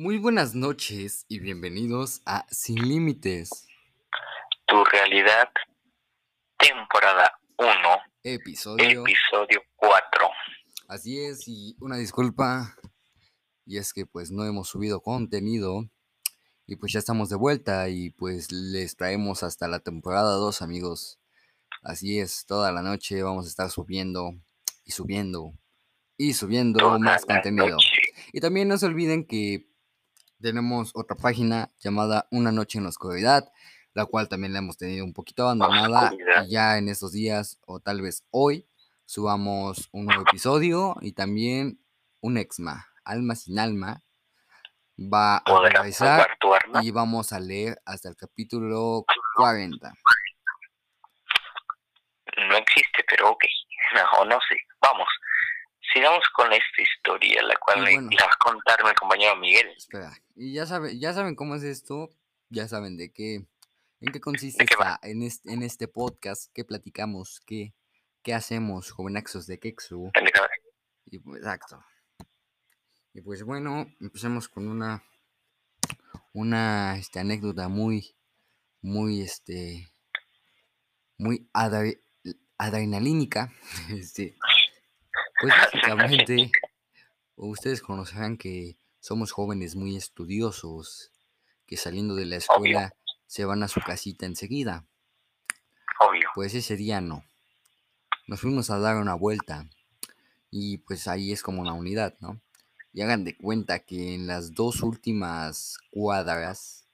Muy 0.00 0.16
buenas 0.18 0.54
noches 0.54 1.26
y 1.26 1.40
bienvenidos 1.40 2.22
a 2.24 2.46
Sin 2.52 2.88
Límites, 2.88 3.66
Tu 4.64 4.84
realidad, 4.84 5.48
temporada 6.56 7.32
1, 7.56 7.68
episodio. 8.22 9.00
episodio 9.00 9.60
4. 9.74 10.30
Así 10.86 11.18
es, 11.18 11.48
y 11.48 11.74
una 11.80 11.96
disculpa, 11.96 12.76
y 13.66 13.78
es 13.78 13.92
que 13.92 14.06
pues 14.06 14.30
no 14.30 14.44
hemos 14.44 14.68
subido 14.68 15.00
contenido, 15.00 15.90
y 16.68 16.76
pues 16.76 16.92
ya 16.92 17.00
estamos 17.00 17.28
de 17.28 17.34
vuelta, 17.34 17.88
y 17.88 18.10
pues 18.10 18.52
les 18.52 18.94
traemos 18.94 19.42
hasta 19.42 19.66
la 19.66 19.80
temporada 19.80 20.34
2, 20.34 20.62
amigos. 20.62 21.18
Así 21.82 22.20
es, 22.20 22.46
toda 22.46 22.70
la 22.70 22.82
noche 22.82 23.20
vamos 23.24 23.46
a 23.46 23.48
estar 23.48 23.68
subiendo 23.68 24.30
y 24.84 24.92
subiendo 24.92 25.54
y 26.16 26.34
subiendo 26.34 26.78
Toda 26.78 27.00
más 27.00 27.24
contenido. 27.24 27.70
noche. 27.70 27.90
Y 28.32 28.40
también 28.40 28.68
no 28.68 28.78
se 28.78 28.86
olviden 28.86 29.26
que 29.26 29.67
tenemos 30.40 30.92
otra 30.94 31.16
página 31.16 31.70
llamada 31.78 32.26
Una 32.30 32.52
Noche 32.52 32.78
en 32.78 32.84
la 32.84 32.90
Oscuridad, 32.90 33.50
la 33.94 34.06
cual 34.06 34.28
también 34.28 34.52
la 34.52 34.60
hemos 34.60 34.76
tenido 34.76 35.04
un 35.04 35.12
poquito 35.12 35.42
abandonada. 35.44 36.12
Y 36.46 36.50
ya 36.52 36.78
en 36.78 36.88
estos 36.88 37.12
días, 37.12 37.58
o 37.66 37.80
tal 37.80 38.00
vez 38.00 38.24
hoy, 38.30 38.68
subamos 39.04 39.88
un 39.92 40.06
nuevo 40.06 40.22
episodio 40.22 40.94
y 41.00 41.12
también 41.12 41.80
un 42.20 42.38
exma, 42.38 42.86
Alma 43.04 43.34
sin 43.34 43.58
Alma, 43.58 44.02
va 44.98 45.38
a 45.38 45.44
¿Podrás 45.44 45.72
regresar 45.72 46.20
salvar 46.20 46.36
tu 46.40 46.54
arma? 46.54 46.84
y 46.84 46.90
vamos 46.90 47.32
a 47.32 47.40
leer 47.40 47.80
hasta 47.84 48.08
el 48.08 48.16
capítulo 48.16 49.04
40. 49.34 49.92
No 52.48 52.56
existe, 52.56 53.04
pero 53.08 53.30
ok. 53.30 53.44
No, 53.94 54.24
no 54.26 54.38
sé. 54.46 54.56
Vamos. 54.82 55.08
Sigamos 55.92 56.24
con 56.34 56.52
esta 56.52 56.82
historia, 56.82 57.42
la 57.42 57.56
cual 57.56 57.82
me- 57.82 57.92
bueno. 57.94 58.10
la 58.18 58.26
va 58.26 58.32
a 58.32 58.36
contar 58.36 58.84
mi 58.84 58.94
compañero 58.94 59.36
Miguel. 59.36 59.68
Espera, 59.76 60.12
y 60.36 60.52
ya 60.52 60.66
saben, 60.66 60.98
ya 61.00 61.12
saben 61.14 61.34
cómo 61.34 61.54
es 61.54 61.62
esto, 61.62 62.10
ya 62.50 62.68
saben 62.68 62.96
de 62.96 63.10
qué, 63.12 63.46
en 64.00 64.12
qué 64.12 64.20
consiste 64.20 64.62
¿De 64.64 64.66
qué 64.66 64.74
esta- 64.74 65.00
en, 65.02 65.22
este, 65.22 65.52
en 65.52 65.62
este 65.62 65.88
podcast, 65.88 66.52
qué 66.54 66.64
platicamos, 66.64 67.40
qué, 67.46 67.72
qué 68.22 68.34
hacemos, 68.34 68.90
jovenaxos 68.90 69.46
de 69.46 69.58
Kexu. 69.58 70.10
Pendejada. 70.12 70.48
Y 71.06 71.18
pues, 71.18 71.38
exacto. 71.40 71.82
Y 73.14 73.22
pues 73.22 73.42
bueno, 73.42 73.86
empecemos 74.00 74.48
con 74.48 74.68
una, 74.68 75.02
una 76.34 76.96
este, 76.98 77.18
anécdota 77.20 77.68
muy, 77.68 78.14
muy, 78.82 79.22
este, 79.22 79.88
muy 81.16 81.48
adre- 81.54 82.00
adrenalínica. 82.58 83.52
Este, 83.90 84.36
pues 85.40 85.52
básicamente, 85.72 86.50
ustedes 87.36 87.80
conocerán 87.80 88.36
que 88.36 88.76
somos 89.00 89.32
jóvenes 89.32 89.76
muy 89.76 89.96
estudiosos, 89.96 91.12
que 91.66 91.76
saliendo 91.76 92.14
de 92.14 92.26
la 92.26 92.36
escuela 92.36 92.92
se 93.26 93.44
van 93.44 93.62
a 93.62 93.68
su 93.68 93.80
casita 93.80 94.26
enseguida. 94.26 94.86
Obvio. 96.00 96.28
Pues 96.34 96.54
ese 96.54 96.76
día 96.76 97.00
no. 97.00 97.24
Nos 98.26 98.40
fuimos 98.40 98.70
a 98.70 98.78
dar 98.78 98.96
una 98.96 99.14
vuelta 99.14 99.68
y 100.50 100.78
pues 100.78 101.08
ahí 101.08 101.32
es 101.32 101.42
como 101.42 101.60
una 101.62 101.72
unidad, 101.72 102.16
¿no? 102.20 102.40
Y 102.92 103.02
hagan 103.02 103.24
de 103.24 103.36
cuenta 103.36 103.80
que 103.80 104.14
en 104.14 104.26
las 104.26 104.54
dos 104.54 104.82
últimas 104.82 105.78
cuadras 105.90 106.86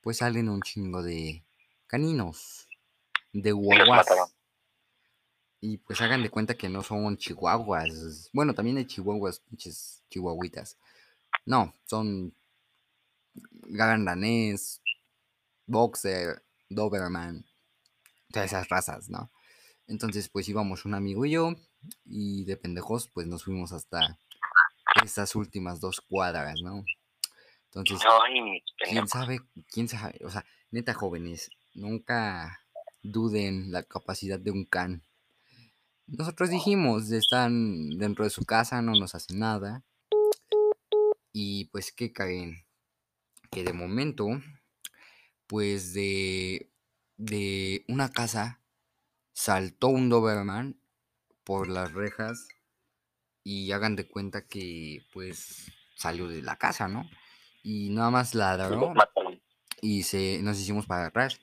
pues 0.00 0.18
salen 0.18 0.48
un 0.48 0.60
chingo 0.62 1.02
de 1.02 1.44
caninos, 1.86 2.68
de 3.32 3.52
guaguas. 3.52 4.06
Y 5.64 5.78
pues 5.78 6.00
hagan 6.00 6.24
de 6.24 6.28
cuenta 6.28 6.56
que 6.56 6.68
no 6.68 6.82
son 6.82 7.16
chihuahuas. 7.16 8.30
Bueno, 8.32 8.52
también 8.52 8.78
hay 8.78 8.84
chihuahuas, 8.84 9.38
pinches 9.38 10.02
chihuahuitas. 10.10 10.76
No, 11.46 11.72
son 11.84 12.34
gran 13.34 14.04
danés, 14.04 14.82
boxer, 15.66 16.42
doberman, 16.68 17.46
todas 18.32 18.50
esas 18.50 18.68
razas, 18.68 19.08
¿no? 19.08 19.30
Entonces, 19.86 20.28
pues 20.28 20.48
íbamos 20.48 20.84
un 20.84 20.94
amigo 20.94 21.24
y 21.24 21.30
yo, 21.30 21.54
y 22.04 22.44
de 22.44 22.56
pendejos, 22.56 23.08
pues 23.08 23.28
nos 23.28 23.44
fuimos 23.44 23.72
hasta 23.72 24.18
esas 25.04 25.36
últimas 25.36 25.80
dos 25.80 26.00
cuadras, 26.00 26.60
¿no? 26.60 26.84
Entonces, 27.66 28.04
quién 28.88 29.06
sabe, 29.06 29.40
quién 29.70 29.88
sabe, 29.88 30.18
o 30.24 30.30
sea, 30.30 30.44
neta 30.72 30.92
jóvenes, 30.92 31.50
nunca 31.72 32.60
duden 33.02 33.70
la 33.70 33.84
capacidad 33.84 34.40
de 34.40 34.50
un 34.50 34.64
can. 34.64 35.02
Nosotros 36.12 36.50
dijimos, 36.50 37.10
están 37.10 37.88
dentro 37.96 38.24
de 38.24 38.30
su 38.30 38.44
casa, 38.44 38.82
no 38.82 38.92
nos 38.92 39.14
hacen 39.14 39.38
nada. 39.38 39.82
Y 41.32 41.64
pues, 41.72 41.90
¿qué 41.90 42.12
creen? 42.12 42.66
Que 43.50 43.64
de 43.64 43.72
momento, 43.72 44.28
pues 45.46 45.94
de, 45.94 46.70
de 47.16 47.86
una 47.88 48.10
casa 48.10 48.60
saltó 49.32 49.88
un 49.88 50.10
Doberman 50.10 50.78
por 51.44 51.68
las 51.68 51.94
rejas 51.94 52.46
y 53.42 53.72
hagan 53.72 53.96
de 53.96 54.06
cuenta 54.06 54.46
que 54.46 55.06
pues 55.14 55.72
salió 55.96 56.28
de 56.28 56.42
la 56.42 56.56
casa, 56.56 56.88
¿no? 56.88 57.08
Y 57.62 57.88
nada 57.88 58.10
más 58.10 58.34
ladró 58.34 58.92
y 59.80 60.02
se, 60.02 60.42
nos 60.42 60.60
hicimos 60.60 60.84
para 60.84 61.06
atrás. 61.06 61.40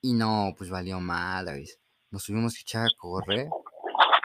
Y 0.00 0.12
no, 0.12 0.54
pues 0.56 0.70
valió 0.70 1.00
madres. 1.00 1.80
Nos 2.12 2.26
tuvimos 2.26 2.54
que 2.54 2.60
echar 2.60 2.86
a 2.86 2.96
correr 2.96 3.48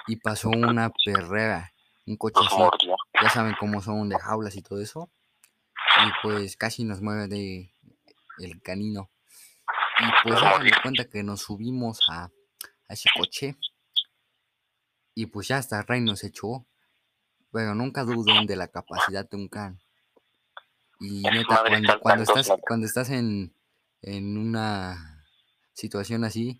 y 0.07 0.15
pasó 0.15 0.49
una 0.49 0.91
perrera, 1.05 1.73
un 2.05 2.15
coche 2.15 2.39
así, 2.45 2.87
ya 3.21 3.29
saben 3.29 3.55
cómo 3.59 3.81
son 3.81 4.09
de 4.09 4.17
jaulas 4.17 4.55
y 4.55 4.61
todo 4.61 4.81
eso. 4.81 5.11
Y 6.05 6.09
pues 6.21 6.55
casi 6.55 6.83
nos 6.83 7.01
mueve 7.01 7.27
de 7.27 7.73
el 8.39 8.61
canino. 8.61 9.09
Y 9.99 10.05
pues 10.23 10.39
de 10.39 10.47
mordió. 10.47 10.71
cuenta 10.81 11.09
que 11.09 11.23
nos 11.23 11.41
subimos 11.41 11.99
a, 12.09 12.23
a 12.25 12.93
ese 12.93 13.09
coche. 13.17 13.57
Y 15.15 15.25
pues 15.25 15.47
ya 15.47 15.57
hasta 15.57 15.81
Ray 15.81 16.01
nos 16.01 16.23
echó. 16.23 16.65
Pero 17.51 17.75
nunca 17.75 18.03
duden 18.03 18.45
de 18.45 18.55
la 18.55 18.67
capacidad 18.67 19.27
de 19.27 19.37
un 19.37 19.47
can. 19.47 19.79
Y 20.99 21.21
neta, 21.21 21.63
cuando, 21.67 21.99
cuando 21.99 22.23
estás, 22.23 22.51
cuando 22.61 22.85
estás 22.85 23.09
en, 23.09 23.53
en 24.01 24.37
una 24.37 25.25
situación 25.73 26.23
así, 26.23 26.59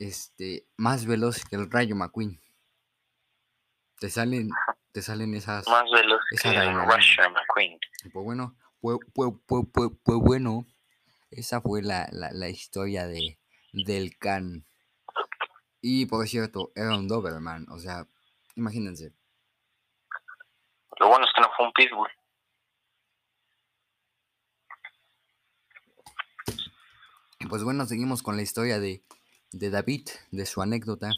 este, 0.00 0.66
más 0.76 1.06
veloz 1.06 1.44
que 1.44 1.56
el 1.56 1.70
rayo 1.70 1.94
McQueen. 1.94 2.40
Te 4.00 4.08
salen, 4.08 4.48
te 4.92 5.02
salen 5.02 5.34
esas. 5.34 5.68
Más 5.68 5.84
veloz 5.92 6.20
Esa 6.32 6.50
que 6.50 6.56
el. 6.56 6.74
Rusher 6.74 7.30
McQueen. 7.30 7.78
Pues 8.12 8.24
bueno, 8.24 8.56
pues, 8.80 8.98
pues, 9.14 9.32
pues, 9.46 9.66
pues, 9.72 9.90
pues 10.02 10.18
bueno, 10.18 10.66
esa 11.30 11.60
fue 11.60 11.82
la, 11.82 12.08
la, 12.12 12.30
la 12.32 12.48
historia 12.48 13.06
de, 13.06 13.38
del 13.72 14.16
can. 14.18 14.66
Y 15.82 16.06
por 16.06 16.26
cierto, 16.26 16.72
era 16.74 16.96
un 16.96 17.06
Doberman, 17.06 17.66
o 17.68 17.78
sea, 17.78 18.06
imagínense. 18.56 19.12
Lo 20.98 21.08
bueno 21.08 21.26
es 21.26 21.32
que 21.34 21.42
no 21.42 21.48
fue 21.56 21.66
un 21.66 21.72
pitbull. 21.72 22.08
Pues 27.48 27.64
bueno, 27.64 27.84
seguimos 27.86 28.22
con 28.22 28.36
la 28.36 28.42
historia 28.42 28.78
de, 28.78 29.02
de 29.52 29.70
David, 29.70 30.08
de 30.30 30.46
su 30.46 30.62
anécdota. 30.62 31.10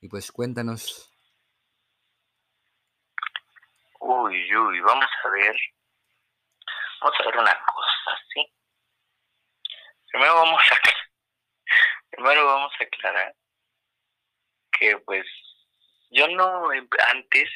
Y 0.00 0.08
pues 0.08 0.32
cuéntanos. 0.32 1.10
Uy, 4.00 4.56
uy, 4.56 4.80
vamos 4.80 5.10
a 5.24 5.28
ver. 5.30 5.56
Vamos 7.02 7.16
a 7.18 7.24
ver 7.24 7.38
una 7.38 7.64
cosa, 7.64 8.22
¿sí? 8.34 8.46
Primero 10.10 10.34
vamos 10.34 10.60
a 10.60 10.76
primero 12.10 12.44
vamos 12.44 12.72
a 12.78 12.84
aclarar 12.84 13.34
que 14.78 14.96
pues 14.98 15.24
yo 16.10 16.26
no 16.28 16.72
em- 16.72 16.88
antes 17.08 17.48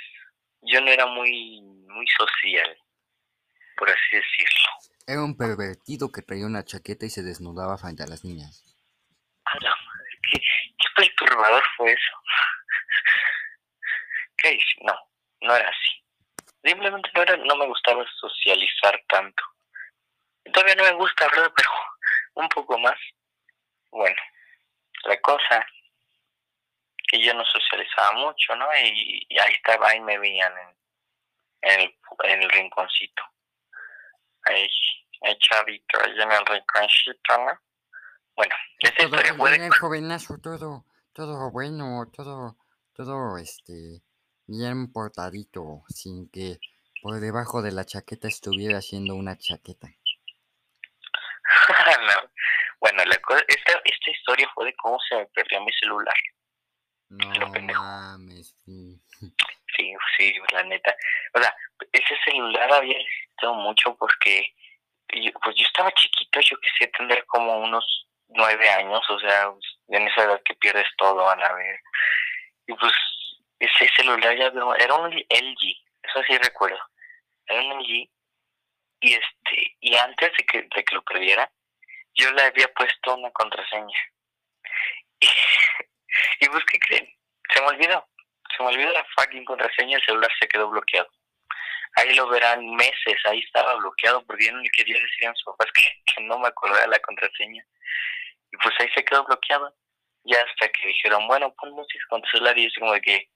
yo 0.62 0.81
no 0.81 0.91
era 0.91 1.06
muy 1.06 1.61
muy 1.62 2.06
social, 2.16 2.79
por 3.76 3.90
así 3.90 3.99
decirlo. 4.12 4.94
Era 5.06 5.23
un 5.23 5.37
pervertido 5.37 6.11
que 6.11 6.23
traía 6.23 6.47
una 6.47 6.64
chaqueta 6.64 7.05
y 7.05 7.11
se 7.11 7.23
desnudaba 7.23 7.76
frente 7.76 8.02
a 8.02 8.06
las 8.06 8.25
niñas. 8.25 8.63
La 9.60 9.70
madre, 9.70 10.18
¿qué, 10.30 10.40
qué 10.40 10.88
perturbador 10.96 11.64
fue 11.76 11.92
eso? 11.92 12.22
¿Qué 14.38 14.52
hice? 14.52 14.76
No, 14.82 14.94
no 15.42 15.56
era 15.56 15.68
así. 15.68 16.02
Simplemente 16.62 17.10
no, 17.14 17.22
era, 17.22 17.36
no 17.36 17.56
me 17.56 17.66
gustaba 17.66 18.04
socializar 18.20 19.02
tanto. 19.08 19.44
Todavía 20.52 20.74
no 20.76 20.84
me 20.84 20.92
gusta, 20.92 21.28
¿verdad? 21.28 21.52
Pero 21.54 21.70
un 22.34 22.48
poco 22.48 22.78
más. 22.78 22.98
Bueno, 23.90 24.20
la 25.04 25.20
cosa 25.20 25.66
que 27.08 27.22
yo 27.22 27.34
no 27.34 27.44
socializaba 27.44 28.12
mucho, 28.12 28.56
¿no? 28.56 28.66
Y, 28.78 29.26
y 29.28 29.38
ahí 29.38 29.52
estaba, 29.52 29.88
ahí 29.88 30.00
me 30.00 30.18
veían 30.18 30.52
en, 30.58 31.70
en, 31.70 31.80
el, 31.80 31.98
en 32.24 32.42
el 32.42 32.50
rinconcito. 32.50 33.22
Ahí, 34.44 34.68
el 35.22 35.38
chavito, 35.38 36.00
ahí 36.02 36.20
en 36.20 36.32
el 36.32 36.46
rinconcito, 36.46 37.38
¿no? 37.38 37.60
Bueno, 38.36 38.54
esa 38.81 38.94
Todo, 38.96 39.06
historia 39.06 39.36
puede 39.36 39.66
el 39.66 39.72
jovenazo, 39.72 40.38
todo, 40.38 40.84
todo 41.12 41.50
bueno, 41.50 42.10
todo, 42.12 42.56
todo, 42.94 43.38
este, 43.38 44.02
bien 44.46 44.92
portadito, 44.92 45.82
sin 45.88 46.28
que 46.31 46.58
por 47.02 47.20
debajo 47.20 47.62
de 47.62 47.72
la 47.72 47.84
chaqueta 47.84 48.28
estuviera 48.28 48.78
haciendo 48.78 49.14
una 49.14 49.36
chaqueta. 49.38 49.88
no. 52.00 52.31
Bueno, 52.81 53.04
la 53.04 53.16
cosa, 53.19 53.42
esta, 53.48 53.72
esta 53.84 54.10
historia 54.10 54.50
fue 54.54 54.66
de 54.66 54.75
cómo 54.76 54.98
se 55.08 55.16
me 55.16 55.26
perdió 55.26 55.60
mi 55.62 55.72
celular. 55.72 56.14
No 57.10 57.32
Lo 57.34 57.52
pendejo. 57.52 57.82
mames. 57.82 58.56
sí. 58.64 59.00
Sí, 59.76 59.92
sí, 60.19 60.32
la 60.52 60.62
neta. 60.64 60.94
O 61.34 61.40
sea, 61.40 61.54
ese 61.92 62.14
celular 62.25 62.72
había 62.72 62.96
necesitado 62.96 63.54
mucho 63.54 63.96
porque 63.96 64.54
yo, 65.14 65.30
pues 65.42 65.56
yo 65.56 65.64
estaba 65.66 65.92
chiquito, 65.92 66.40
yo 66.40 66.56
quise 66.58 66.90
tener 66.96 67.25
como 67.26 67.58
unos 67.58 67.84
nueve 68.29 68.69
años, 68.71 69.03
o 69.09 69.19
sea, 69.21 69.53
en 69.88 70.09
esa 70.09 70.25
edad 70.25 70.41
que 70.44 70.55
pierdes 70.55 70.87
todo 70.97 71.29
a 71.29 71.37
la 71.37 71.53
vez. 71.53 71.81
Y 72.67 72.75
pues 72.75 72.93
ese 73.59 73.88
celular 73.97 74.37
ya 74.37 74.47
era 74.79 74.94
un 74.94 75.11
LG, 75.11 75.76
eso 76.03 76.23
sí 76.26 76.38
recuerdo. 76.38 76.79
Era 77.47 77.61
un 77.61 77.81
LG 77.81 78.09
y 79.00 79.12
este 79.12 79.76
y 79.81 79.97
antes 79.97 80.32
de 80.37 80.47
que, 80.47 80.62
de 80.62 80.85
que 80.85 80.94
lo 80.94 81.03
perdiera, 81.03 81.50
yo 82.15 82.31
le 82.32 82.43
había 82.43 82.73
puesto 82.73 83.15
una 83.15 83.31
contraseña. 83.31 83.99
Y, 86.41 86.49
pues, 86.49 86.65
¿qué 86.67 86.79
creen? 86.79 87.12
Se 87.53 87.61
me 87.61 87.67
olvidó. 87.69 88.09
Se 88.56 88.62
me 88.62 88.69
olvidó 88.69 88.93
la 88.93 89.05
fucking 89.17 89.44
contraseña, 89.44 89.97
el 89.97 90.05
celular 90.05 90.31
se 90.38 90.47
quedó 90.47 90.71
bloqueado. 90.71 91.09
Ahí 91.96 92.14
lo 92.14 92.29
verán 92.29 92.75
meses, 92.75 93.17
ahí 93.25 93.41
estaba 93.41 93.75
bloqueado 93.76 94.25
porque 94.26 94.46
yo 94.46 94.52
no 94.52 94.61
le 94.61 94.70
quería 94.70 94.99
decir 94.99 95.26
a 95.26 95.31
mis 95.31 95.44
papás 95.44 95.69
que, 95.73 95.85
que 96.12 96.23
no 96.23 96.38
me 96.38 96.49
acordaba 96.49 96.87
la 96.87 96.99
contraseña. 97.00 97.64
Y 98.52 98.56
pues 98.56 98.75
ahí 98.79 98.88
se 98.94 99.05
quedó 99.05 99.25
bloqueado. 99.25 99.75
Ya 100.25 100.38
hasta 100.43 100.69
que 100.69 100.88
dijeron, 100.88 101.26
bueno, 101.29 101.55
pon 101.55 101.70
música 101.73 102.05
con 102.08 102.23
tu 102.23 102.29
celular 102.31 102.56
y 102.58 102.62
yo 102.62 102.69
así 102.69 102.81
como 102.81 102.93
de 102.93 103.00
que, 103.00 103.29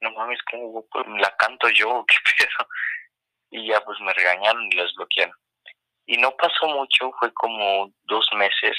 no 0.00 0.12
mames, 0.12 0.38
¿cómo 0.50 0.86
pues, 0.90 1.06
la 1.18 1.34
canto 1.36 1.68
yo? 1.70 2.04
¿Qué 2.06 2.16
pedo? 2.38 2.68
Y 3.50 3.68
ya 3.68 3.80
pues 3.84 3.98
me 4.00 4.12
regañaron 4.12 4.62
y 4.70 4.76
los 4.76 4.94
bloquearon. 4.94 5.36
Y 6.06 6.16
no 6.18 6.36
pasó 6.36 6.68
mucho, 6.68 7.10
fue 7.18 7.32
como 7.34 7.92
dos 8.04 8.28
meses 8.36 8.76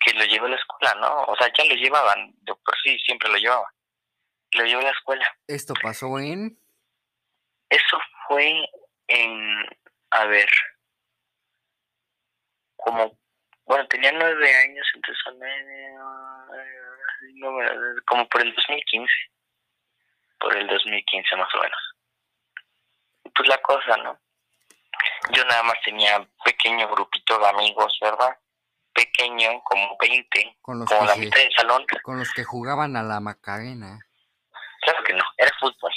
que 0.00 0.14
lo 0.14 0.24
llevé 0.24 0.46
a 0.46 0.50
la 0.50 0.56
escuela, 0.56 0.94
¿no? 0.94 1.24
O 1.24 1.36
sea, 1.36 1.52
ya 1.56 1.64
lo 1.64 1.74
llevaban, 1.74 2.32
de 2.40 2.54
por 2.54 2.74
sí 2.82 2.98
siempre 3.00 3.28
lo 3.28 3.36
llevaba. 3.36 3.72
Lo 4.52 4.64
llevé 4.64 4.80
a 4.80 4.84
la 4.84 4.90
escuela. 4.90 5.36
Esto 5.46 5.74
pasó 5.80 6.18
en. 6.18 6.58
Eso 7.72 7.98
fue 8.28 8.68
en, 9.08 9.66
a 10.10 10.26
ver, 10.26 10.48
como, 12.76 13.18
bueno, 13.64 13.86
tenía 13.88 14.12
nueve 14.12 14.54
años, 14.56 14.86
entonces 14.94 15.24
como 18.06 18.28
por 18.28 18.42
el 18.42 18.54
2015, 18.54 19.10
por 20.38 20.54
el 20.54 20.66
2015 20.66 21.36
más 21.36 21.48
o 21.54 21.62
menos. 21.62 21.94
Pues 23.34 23.48
la 23.48 23.56
cosa, 23.62 23.96
¿no? 23.96 24.20
Yo 25.30 25.42
nada 25.46 25.62
más 25.62 25.76
tenía 25.82 26.18
un 26.18 26.30
pequeño 26.44 26.86
grupito 26.88 27.38
de 27.38 27.48
amigos, 27.48 27.98
¿verdad? 28.02 28.36
Pequeño, 28.92 29.62
como 29.64 29.96
20, 29.98 30.58
Con 30.60 30.80
los, 30.80 30.88
como 30.90 31.06
la 31.06 31.16
mitad 31.16 31.38
del 31.38 31.52
salón. 31.56 31.86
con 32.02 32.18
los 32.18 32.30
que 32.34 32.44
jugaban 32.44 32.96
a 32.96 33.02
la 33.02 33.18
Macarena. 33.20 33.98
Claro 34.82 35.02
que 35.04 35.14
no, 35.14 35.24
era 35.38 35.50
fútbol. 35.58 35.92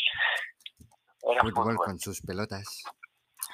Era 1.31 1.41
Fútbol 1.41 1.63
fútbol. 1.73 1.85
con 1.85 1.99
sus 1.99 2.21
pelotas. 2.21 2.83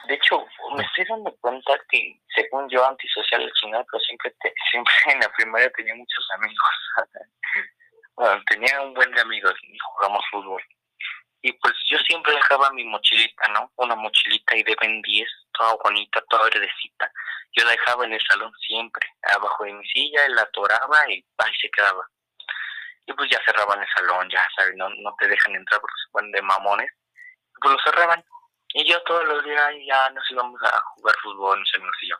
De 0.07 0.13
hecho, 0.15 0.45
me 0.75 0.83
estoy 0.83 1.05
dando 1.09 1.35
cuenta 1.41 1.73
que, 1.89 2.19
según 2.35 2.69
yo, 2.69 2.85
antisocial 2.85 3.41
el 3.41 3.51
chingado, 3.53 3.85
pero 3.91 4.03
siempre, 4.03 4.33
te- 4.41 4.53
siempre 4.71 4.93
en 5.07 5.19
la 5.19 5.29
primaria 5.33 5.71
tenía 5.71 5.95
muchos 5.95 6.27
amigos. 6.35 6.69
bueno, 8.15 8.43
tenía 8.47 8.81
un 8.81 8.93
buen 8.93 9.11
de 9.11 9.21
amigos 9.21 9.53
y 9.63 9.77
jugamos 9.79 10.23
fútbol. 10.31 10.63
Y 11.43 11.51
pues 11.53 11.73
yo 11.89 11.97
siempre 11.99 12.33
dejaba 12.33 12.71
mi 12.71 12.83
mochilita, 12.83 13.47
¿no? 13.49 13.71
Una 13.77 13.95
mochilita 13.95 14.55
y 14.55 14.63
de 14.63 14.75
Ben 14.79 15.01
10, 15.01 15.27
toda 15.53 15.75
bonita, 15.83 16.21
toda 16.29 16.43
verdecita. 16.43 17.11
Yo 17.53 17.65
la 17.65 17.71
dejaba 17.71 18.05
en 18.05 18.13
el 18.13 18.21
salón 18.29 18.51
siempre, 18.67 19.07
abajo 19.35 19.63
de 19.63 19.73
mi 19.73 19.85
silla, 19.87 20.27
la 20.29 20.43
atoraba 20.43 21.09
y 21.09 21.25
ahí 21.39 21.53
se 21.59 21.69
quedaba. 21.71 22.07
Y 23.07 23.13
pues 23.13 23.29
ya 23.31 23.39
cerraban 23.43 23.81
el 23.81 23.87
salón, 23.95 24.29
ya 24.29 24.47
sabes, 24.55 24.73
no, 24.75 24.87
no 24.89 25.15
te 25.17 25.27
dejan 25.27 25.55
entrar 25.55 25.81
porque 25.81 25.95
se 26.05 26.11
ponen 26.11 26.31
de 26.31 26.41
mamones. 26.43 26.91
Pues 27.61 27.73
lo 27.73 27.79
cerraban. 27.83 28.23
Y 28.73 28.89
yo 28.89 29.01
todos 29.03 29.25
los 29.25 29.43
días 29.43 29.73
ya 29.85 30.09
nos 30.11 30.29
íbamos 30.31 30.61
a 30.63 30.81
jugar 30.95 31.15
fútbol, 31.21 31.59
mis 31.59 31.75
amigos 31.75 31.97
y 32.01 32.09
yo. 32.09 32.15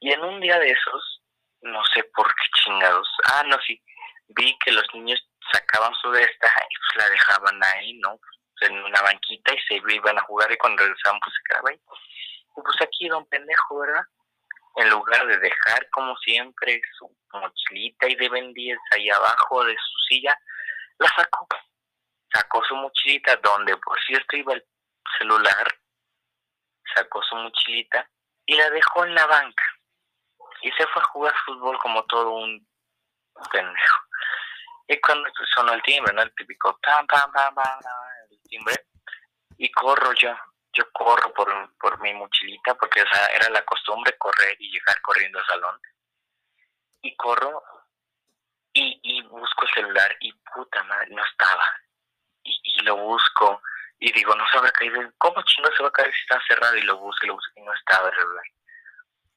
Y 0.00 0.12
en 0.12 0.24
un 0.24 0.40
día 0.40 0.58
de 0.58 0.70
esos, 0.70 1.22
no 1.62 1.80
sé 1.94 2.02
por 2.14 2.26
qué 2.26 2.44
chingados, 2.62 3.08
ah, 3.32 3.44
no, 3.46 3.56
sí, 3.64 3.80
vi 4.28 4.58
que 4.64 4.72
los 4.72 4.84
niños 4.94 5.24
sacaban 5.52 5.94
su 5.94 6.10
de 6.10 6.24
esta 6.24 6.48
y 6.48 6.74
pues 6.76 6.96
la 6.96 7.10
dejaban 7.10 7.64
ahí, 7.64 7.94
¿no? 7.98 8.18
En 8.62 8.82
una 8.84 9.02
banquita 9.02 9.54
y 9.54 9.58
se 9.68 9.74
iban 9.94 10.18
a 10.18 10.22
jugar 10.22 10.50
y 10.50 10.56
cuando 10.56 10.82
regresaban 10.82 11.20
pues 11.20 11.34
se 11.34 11.42
quedaba 11.48 11.70
ahí. 11.70 11.80
Y 12.56 12.62
pues 12.62 12.76
aquí 12.80 13.08
don 13.08 13.26
pendejo, 13.26 13.78
¿verdad? 13.78 14.04
En 14.76 14.90
lugar 14.90 15.26
de 15.26 15.38
dejar 15.38 15.88
como 15.90 16.16
siempre 16.18 16.80
su 16.98 17.14
mochilita 17.32 18.08
y 18.08 18.14
de 18.16 18.28
Ben 18.28 18.52
10 18.52 18.78
ahí 18.92 19.10
abajo 19.10 19.64
de 19.64 19.74
su 19.74 19.98
silla, 20.08 20.36
la 20.98 21.08
sacó. 21.08 21.46
Sacó 22.32 22.62
su 22.64 22.74
mochilita 22.76 23.36
donde 23.36 23.76
por 23.76 24.00
cierto 24.02 24.36
iba 24.36 24.54
el 24.54 24.64
celular, 25.18 25.66
sacó 26.94 27.22
su 27.22 27.36
mochilita 27.36 28.08
y 28.46 28.56
la 28.56 28.70
dejó 28.70 29.04
en 29.04 29.14
la 29.14 29.26
banca. 29.26 29.64
Y 30.62 30.70
se 30.72 30.86
fue 30.86 31.02
a 31.02 31.06
jugar 31.06 31.34
fútbol 31.44 31.78
como 31.78 32.04
todo 32.04 32.30
un 32.30 32.66
pendejo. 33.50 34.00
Y 34.88 35.00
cuando 35.00 35.28
sonó 35.54 35.72
el 35.72 35.82
timbre, 35.82 36.12
¿no? 36.12 36.22
El 36.22 36.34
típico 36.34 36.78
pam, 36.82 37.06
pam, 37.06 37.32
pam, 37.32 37.54
pam, 37.54 37.80
el 38.30 38.42
timbre. 38.42 38.86
Y 39.58 39.70
corro 39.72 40.12
yo. 40.12 40.36
Yo 40.74 40.90
corro 40.92 41.32
por, 41.34 41.76
por 41.76 42.00
mi 42.00 42.14
mochilita 42.14 42.74
porque 42.74 43.02
o 43.02 43.06
sea, 43.06 43.26
era 43.26 43.50
la 43.50 43.62
costumbre 43.62 44.16
correr 44.16 44.56
y 44.58 44.70
llegar 44.70 45.00
corriendo 45.02 45.38
al 45.38 45.46
salón. 45.46 45.80
Y 47.02 47.14
corro 47.16 47.62
y, 48.72 48.98
y 49.02 49.22
busco 49.22 49.66
el 49.66 49.74
celular 49.74 50.16
y 50.20 50.32
puta 50.32 50.82
madre, 50.84 51.08
no 51.10 51.22
estaba. 51.24 51.64
Lo 52.82 52.96
busco 52.96 53.62
y 54.02 54.10
digo, 54.12 54.34
no 54.34 54.44
se 54.48 54.58
habrá 54.58 54.72
caído. 54.72 55.00
¿Cómo 55.18 55.40
chingo 55.42 55.70
se 55.76 55.82
va 55.82 55.88
a 55.88 55.92
caer 55.92 56.12
si 56.12 56.22
está 56.22 56.40
cerrado? 56.48 56.76
Y 56.76 56.82
lo 56.82 56.98
busco 56.98 57.24
y 57.24 57.28
lo 57.28 57.34
busco 57.34 57.52
y 57.54 57.62
no 57.62 57.72
estaba. 57.72 58.10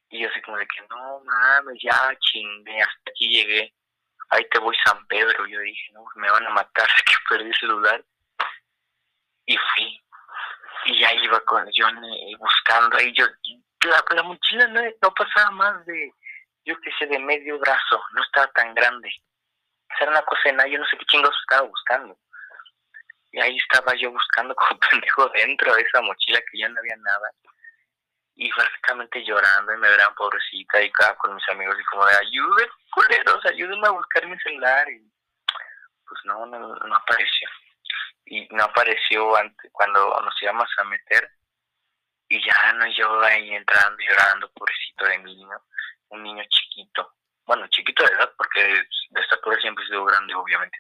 Y 0.09 0.21
yo 0.23 0.29
así 0.29 0.41
como 0.41 0.57
de 0.57 0.65
que, 0.65 0.81
no 0.89 1.21
mames, 1.23 1.77
ya 1.83 2.17
chingué, 2.19 2.81
hasta 2.81 3.11
aquí 3.11 3.29
llegué. 3.29 3.73
Ahí 4.31 4.43
te 4.49 4.57
voy 4.57 4.75
San 4.83 5.05
Pedro. 5.05 5.45
Yo 5.45 5.59
dije, 5.59 5.91
no, 5.93 6.03
me 6.15 6.31
van 6.31 6.47
a 6.47 6.49
matar, 6.49 6.87
que 7.05 7.13
perdí 7.29 7.47
el 7.47 7.55
celular. 7.59 8.03
Y 9.45 9.55
fui. 9.55 10.03
Y 10.85 10.99
ya 10.99 11.13
iba 11.13 11.39
con 11.41 11.69
John 11.71 12.03
eh, 12.03 12.35
buscando 12.39 12.97
ahí. 12.97 13.13
Yo, 13.13 13.27
la, 13.81 14.03
la 14.15 14.23
mochila 14.23 14.65
no, 14.65 14.81
no 14.81 15.13
pasaba 15.13 15.51
más 15.51 15.85
de, 15.85 16.11
yo 16.65 16.75
qué 16.81 16.91
sé, 16.97 17.05
de 17.05 17.19
medio 17.19 17.59
brazo. 17.59 18.01
No 18.13 18.23
estaba 18.23 18.47
tan 18.53 18.73
grande. 18.73 19.11
Era 19.99 20.09
una 20.09 20.23
cosa 20.23 20.41
de 20.45 20.53
nada. 20.53 20.69
Yo 20.69 20.79
no 20.79 20.85
sé 20.87 20.97
qué 20.97 21.05
chingos 21.05 21.35
estaba 21.43 21.67
buscando. 21.67 22.17
Y 23.35 23.41
ahí 23.41 23.57
estaba 23.57 23.93
yo 23.95 24.11
buscando 24.11 24.55
como 24.55 24.79
pendejo 24.79 25.27
dentro 25.33 25.75
de 25.75 25.81
esa 25.81 26.01
mochila 26.01 26.39
que 26.49 26.57
ya 26.57 26.69
no 26.69 26.79
había 26.79 26.95
nada. 26.95 27.31
Y 28.35 28.49
básicamente 28.51 29.25
llorando 29.25 29.73
y 29.73 29.77
me 29.77 29.89
verán 29.89 30.15
pobrecita 30.15 30.81
y 30.81 30.89
cada 30.91 31.17
con 31.17 31.35
mis 31.35 31.49
amigos 31.49 31.75
y 31.77 31.83
como 31.85 32.05
de 32.05 32.15
ayuden, 32.15 32.69
culeros, 32.91 33.45
ayúdenme 33.45 33.87
a 33.87 33.91
buscar 33.91 34.25
mi 34.25 34.39
celular. 34.39 34.89
Y 34.89 34.99
pues 36.07 36.21
no, 36.23 36.45
no, 36.45 36.75
no 36.75 36.95
apareció. 36.95 37.49
Y 38.25 38.47
no 38.55 38.63
apareció 38.63 39.35
antes, 39.35 39.69
cuando 39.73 40.21
nos 40.21 40.41
íbamos 40.41 40.69
a 40.77 40.83
meter. 40.85 41.29
Y 42.29 42.41
ya 42.41 42.73
no 42.73 42.87
yo 42.87 43.21
ahí 43.21 43.53
entrando 43.53 43.97
llorando, 43.99 44.51
pobrecito 44.53 45.05
de 45.07 45.17
niño. 45.19 45.61
Un 46.07 46.23
niño 46.23 46.43
chiquito. 46.47 47.13
Bueno, 47.45 47.67
chiquito 47.67 48.05
de 48.05 48.13
edad 48.13 48.31
porque 48.37 48.61
de 48.61 49.21
estatura 49.21 49.59
siempre 49.59 49.83
he 49.83 49.87
sido 49.87 50.05
grande, 50.05 50.33
obviamente. 50.33 50.77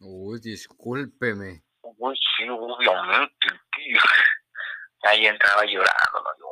Uy, 0.00 0.38
discúlpeme. 0.40 1.67
Uy, 1.96 2.18
sí, 2.36 2.48
obviamente. 2.48 3.48
Ahí 5.04 5.26
entraba 5.26 5.64
llorando, 5.64 6.34
¿no? 6.38 6.46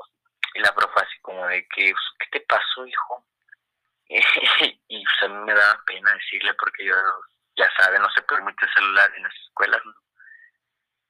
Y 0.54 0.60
la 0.60 0.74
profe 0.74 1.00
así 1.00 1.18
como 1.20 1.46
de 1.46 1.66
que, 1.68 1.92
pues, 1.92 2.04
¿qué 2.18 2.38
te 2.38 2.46
pasó, 2.46 2.86
hijo? 2.86 3.26
y 4.08 5.04
pues 5.04 5.22
a 5.22 5.28
mí 5.28 5.44
me 5.44 5.52
daba 5.52 5.82
pena 5.84 6.14
decirle 6.14 6.54
porque 6.54 6.84
yo, 6.86 6.94
ya 7.56 7.68
sabe, 7.76 7.98
no 7.98 8.08
se 8.10 8.22
permite 8.22 8.66
celular 8.72 9.12
en 9.16 9.24
las 9.24 9.34
escuelas, 9.34 9.80
¿no? 9.84 9.94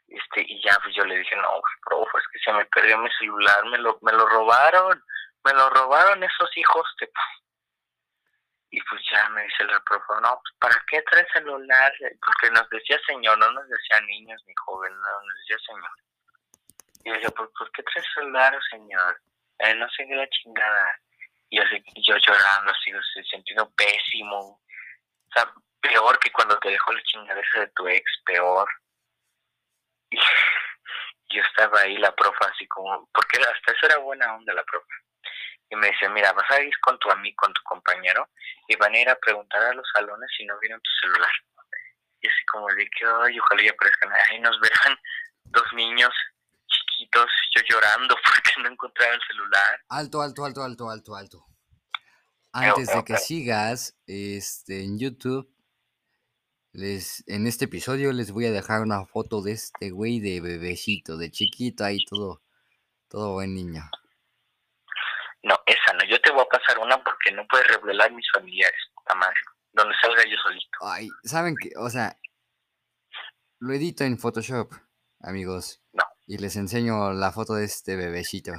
Este, 0.09 0.45
y 0.47 0.63
ya 0.63 0.79
pues 0.83 0.95
yo 0.95 1.05
le 1.05 1.19
dije, 1.19 1.37
no, 1.37 1.61
pues, 1.61 1.75
profe, 1.85 2.19
es 2.19 2.29
que 2.33 2.39
se 2.39 2.53
me 2.53 2.65
perdió 2.67 2.99
mi 2.99 3.11
celular, 3.19 3.65
me 3.67 3.79
lo, 3.79 3.99
me 4.03 4.13
lo 4.13 4.27
robaron, 4.29 5.03
me 5.45 5.53
lo 5.53 5.69
robaron 5.71 6.23
esos 6.23 6.57
hijos 6.57 6.87
de... 7.01 7.11
Y 8.71 8.81
pues 8.83 9.03
ya 9.11 9.29
me 9.31 9.36
dice 9.47 9.65
la 9.65 9.81
profe, 9.81 10.13
no, 10.23 10.41
pues 10.43 10.55
¿para 10.61 10.85
qué 10.89 11.03
traes 11.03 11.27
celular? 11.33 11.93
Porque 12.25 12.51
nos 12.51 12.69
decía 12.71 12.99
señor, 13.07 13.39
no 13.39 13.51
nos 13.53 13.69
decía 13.69 14.01
niños 14.03 14.43
ni 14.47 14.55
joven, 14.55 14.93
no, 14.93 15.23
nos 15.23 15.39
decía 15.41 15.57
señor. 15.67 15.91
Y 17.05 17.09
yo 17.09 17.15
decía, 17.15 17.31
pues 17.31 17.51
¿por 17.59 17.71
qué 17.73 17.83
traes 17.83 18.07
celular, 18.15 18.59
señor? 18.71 19.21
Eh, 19.59 19.75
no 19.75 19.89
sé 19.91 20.07
qué 20.07 20.15
la 20.15 20.29
chingada. 20.29 21.01
Y 21.49 21.59
así, 21.59 21.83
yo 21.97 22.17
llorando, 22.17 22.73
así, 22.73 22.93
sintiendo 23.31 23.71
pésimo. 23.71 24.39
O 24.39 25.33
sea, 25.33 25.53
peor 25.81 26.19
que 26.19 26.33
cuando 26.33 26.59
te 26.59 26.71
dejó 26.71 26.93
la 26.93 27.03
chingadera 27.03 27.61
de 27.61 27.69
tu 27.69 27.89
ex, 27.89 28.23
peor. 28.25 28.69
Y, 30.11 30.19
yo 31.31 31.43
estaba 31.43 31.81
ahí, 31.81 31.97
la 31.99 32.15
profa, 32.15 32.51
así 32.53 32.67
como, 32.69 33.09
porque 33.13 33.39
hasta 33.39 33.73
eso 33.73 33.87
era 33.87 33.99
buena 33.99 34.35
onda 34.35 34.53
la 34.55 34.65
profa. 34.65 34.95
Y 35.71 35.77
me 35.77 35.89
dice, 35.89 36.09
mira, 36.09 36.33
vas 36.33 36.51
a 36.51 36.61
ir 36.61 36.73
con 36.81 36.99
tu 36.99 37.11
amigo, 37.11 37.37
con 37.39 37.53
tu 37.53 37.63
compañero, 37.65 38.29
y 38.69 38.77
van 38.77 38.95
a 38.95 38.99
ir 38.99 39.09
a 39.09 39.17
preguntar 39.17 39.63
a 39.63 39.75
los 39.75 39.87
salones 39.93 40.31
si 40.37 40.45
no 40.45 40.59
vieron 40.61 40.81
tu 40.81 40.91
celular. 41.01 41.31
Y 42.21 42.29
así 42.29 42.45
como 42.51 42.69
de 42.69 42.89
que, 42.91 43.05
ay, 43.05 43.39
ojalá 43.39 43.63
ya 43.63 43.71
aparezcan, 43.73 44.13
ahí 44.31 44.41
nos 44.41 44.59
verán 44.61 44.99
dos 45.45 45.73
niños 45.75 46.13
chiquitos, 46.67 47.31
yo 47.55 47.63
llorando 47.69 48.17
porque 48.27 48.63
no 48.63 48.69
encontraba 48.69 49.15
el 49.15 49.21
celular. 49.27 49.81
Alto, 49.89 50.23
alto, 50.23 50.45
alto, 50.45 50.63
alto, 50.63 50.91
alto, 50.91 51.17
alto. 51.17 51.47
Antes 52.53 52.89
de 52.89 53.05
que 53.05 53.19
sigas, 53.19 53.99
este, 54.07 54.83
en 54.83 54.99
YouTube, 54.99 55.53
les, 56.73 57.23
en 57.27 57.47
este 57.47 57.67
episodio 57.67 58.13
les 58.13 58.33
voy 58.33 58.47
a 58.47 58.51
dejar 58.51 58.81
una 58.81 59.05
foto 59.05 59.43
de 59.43 59.53
este 59.53 59.91
güey 59.91 60.21
de 60.21 60.41
bebecito, 60.41 61.19
de 61.19 61.31
chiquito 61.31 61.85
ahí 61.85 62.05
todo, 62.07 62.43
todo 63.09 63.33
buen 63.35 63.55
niño. 63.55 63.83
No, 65.47 65.57
esa 65.65 65.93
no, 65.93 66.05
yo 66.07 66.21
te 66.21 66.33
voy 66.33 66.43
a 66.43 66.49
pasar 66.49 66.77
una 66.81 66.99
porque 67.05 67.31
no 67.31 67.47
puedes 67.47 67.69
revelar 67.69 68.11
mis 68.11 68.29
familiares, 68.33 68.81
puta 68.97 69.15
madre, 69.15 69.37
donde 69.73 69.95
salga 70.03 70.25
yo 70.25 70.37
solito. 70.43 70.79
Ay, 70.83 71.09
¿saben 71.23 71.55
qué? 71.63 71.71
O 71.77 71.89
sea, 71.89 72.17
lo 73.61 73.73
edito 73.73 74.03
en 74.03 74.19
Photoshop, 74.19 74.73
amigos. 75.21 75.81
No. 75.93 76.03
Y 76.27 76.39
les 76.39 76.57
enseño 76.57 77.13
la 77.13 77.31
foto 77.31 77.55
de 77.55 77.65
este 77.65 77.95
bebecito, 77.95 78.51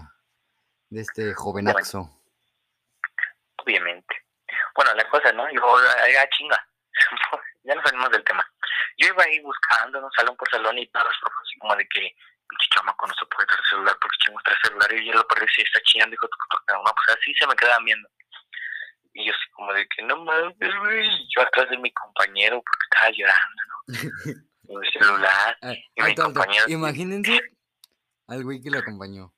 de 0.89 1.01
este 1.01 1.33
jovenazo. 1.33 2.21
Obviamente. 3.57 4.23
Bueno, 4.73 4.93
la 4.93 5.09
cosa, 5.09 5.33
¿no? 5.33 5.43
Yo, 5.51 5.59
ya 6.13 6.29
chinga. 6.29 6.69
ya 7.63 7.75
nos 7.75 7.83
salimos 7.83 8.11
del 8.11 8.23
tema. 8.23 8.49
Yo 8.97 9.09
iba 9.09 9.23
ahí 9.25 9.41
buscando, 9.41 9.99
¿no? 9.99 10.09
Salón 10.15 10.37
por 10.37 10.49
salón 10.49 10.77
y 10.77 10.87
todos 10.87 11.05
los 11.07 11.17
profes 11.19 11.49
como 11.59 11.75
de 11.75 11.85
que 11.89 12.15
pinche 12.47 12.69
chamaco 12.73 13.07
no 13.07 13.13
se 13.13 13.25
puede 13.27 13.47
traer 13.47 13.63
celular 13.69 13.97
porque 14.01 14.17
chingos 14.23 14.43
trae 14.43 14.57
celular 14.63 14.93
y 14.93 15.05
yo 15.05 15.13
lo 15.13 15.27
perdí 15.27 15.45
si 15.55 15.61
está 15.61 15.79
chingando 15.83 16.13
y 16.13 16.17
dijo, 16.17 16.29
no, 16.73 16.91
pues 16.95 17.17
así 17.17 17.33
se 17.35 17.47
me 17.47 17.55
quedaban 17.55 17.85
viendo. 17.85 18.09
Y 19.13 19.25
yo 19.25 19.33
así 19.33 19.51
como 19.51 19.73
de 19.73 19.87
que 19.87 20.03
no 20.03 20.23
mames, 20.23 20.75
güey, 20.79 21.09
yo 21.35 21.41
atrás 21.41 21.69
de 21.69 21.77
mi 21.77 21.91
compañero 21.91 22.61
porque 22.61 22.85
estaba 22.91 23.11
llorando, 23.11 23.61
¿no? 23.67 23.77
mi 24.79 24.91
celular. 24.91 25.57
Ah, 25.61 25.73
y 25.73 26.01
mi 26.01 26.09
alto, 26.09 26.23
alto. 26.23 26.39
compañero 26.39 26.65
Imagínense 26.67 27.39
al 28.27 28.43
güey 28.43 28.61
que 28.61 28.69
lo 28.69 28.79
acompañó. 28.79 29.33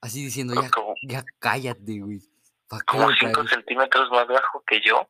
Así 0.00 0.24
diciendo, 0.24 0.54
ya, 0.60 0.70
como, 0.70 0.94
ya 1.02 1.24
cállate, 1.40 1.98
güey. 2.00 2.20
¿Para 2.68 2.80
qué 2.80 2.86
como 2.86 3.10
lo 3.10 3.16
5 3.16 3.32
traes? 3.32 3.50
centímetros 3.50 4.10
más 4.10 4.28
bajo 4.28 4.62
que 4.66 4.80
yo. 4.82 5.08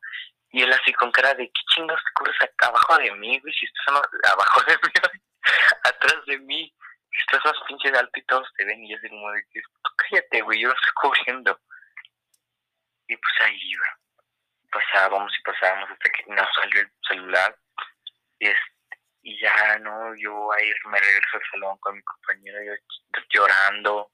Y 0.51 0.63
él 0.63 0.73
así 0.73 0.91
con 0.93 1.11
cara 1.11 1.35
de, 1.35 1.45
¿qué 1.45 1.61
chingados 1.73 2.01
te 2.03 2.45
acá 2.45 2.67
abajo 2.67 2.97
de 2.97 3.11
mí, 3.15 3.39
güey? 3.39 3.53
Si 3.53 3.65
estás 3.67 4.01
abajo 4.33 4.61
de 4.65 4.73
mí, 4.73 5.19
atrás 5.83 6.25
de 6.25 6.37
mí. 6.39 6.73
Estás 7.11 7.43
más 7.43 7.55
pinche 7.67 7.91
de 7.91 7.97
alto 7.97 8.11
y 8.19 8.25
todos 8.25 8.47
te 8.55 8.65
ven. 8.65 8.83
Y 8.83 8.91
yo 8.91 8.97
así 8.97 9.09
como 9.09 9.31
de 9.31 9.43
que, 9.51 9.61
"Tú 9.61 9.91
cállate, 9.97 10.41
güey, 10.41 10.61
yo 10.61 10.69
lo 10.69 10.75
estoy 10.75 10.91
cubriendo. 11.01 11.59
Y 13.07 13.17
pues 13.17 13.33
ahí 13.41 13.59
iba. 13.61 13.99
Pasábamos 14.71 15.31
y 15.37 15.41
pasábamos 15.41 15.89
hasta 15.89 16.09
que 16.09 16.23
nos 16.27 16.47
salió 16.55 16.81
el 16.81 16.91
celular. 17.07 17.57
Y, 18.39 18.47
este, 18.47 18.79
y 19.23 19.39
ya, 19.41 19.79
¿no? 19.79 20.15
Yo 20.15 20.51
ahí 20.53 20.71
me 20.85 20.99
regreso 20.99 21.37
al 21.37 21.51
salón 21.51 21.77
con 21.79 21.95
mi 21.95 22.03
compañero, 22.03 22.59
yo 22.63 23.21
llorando, 23.33 24.11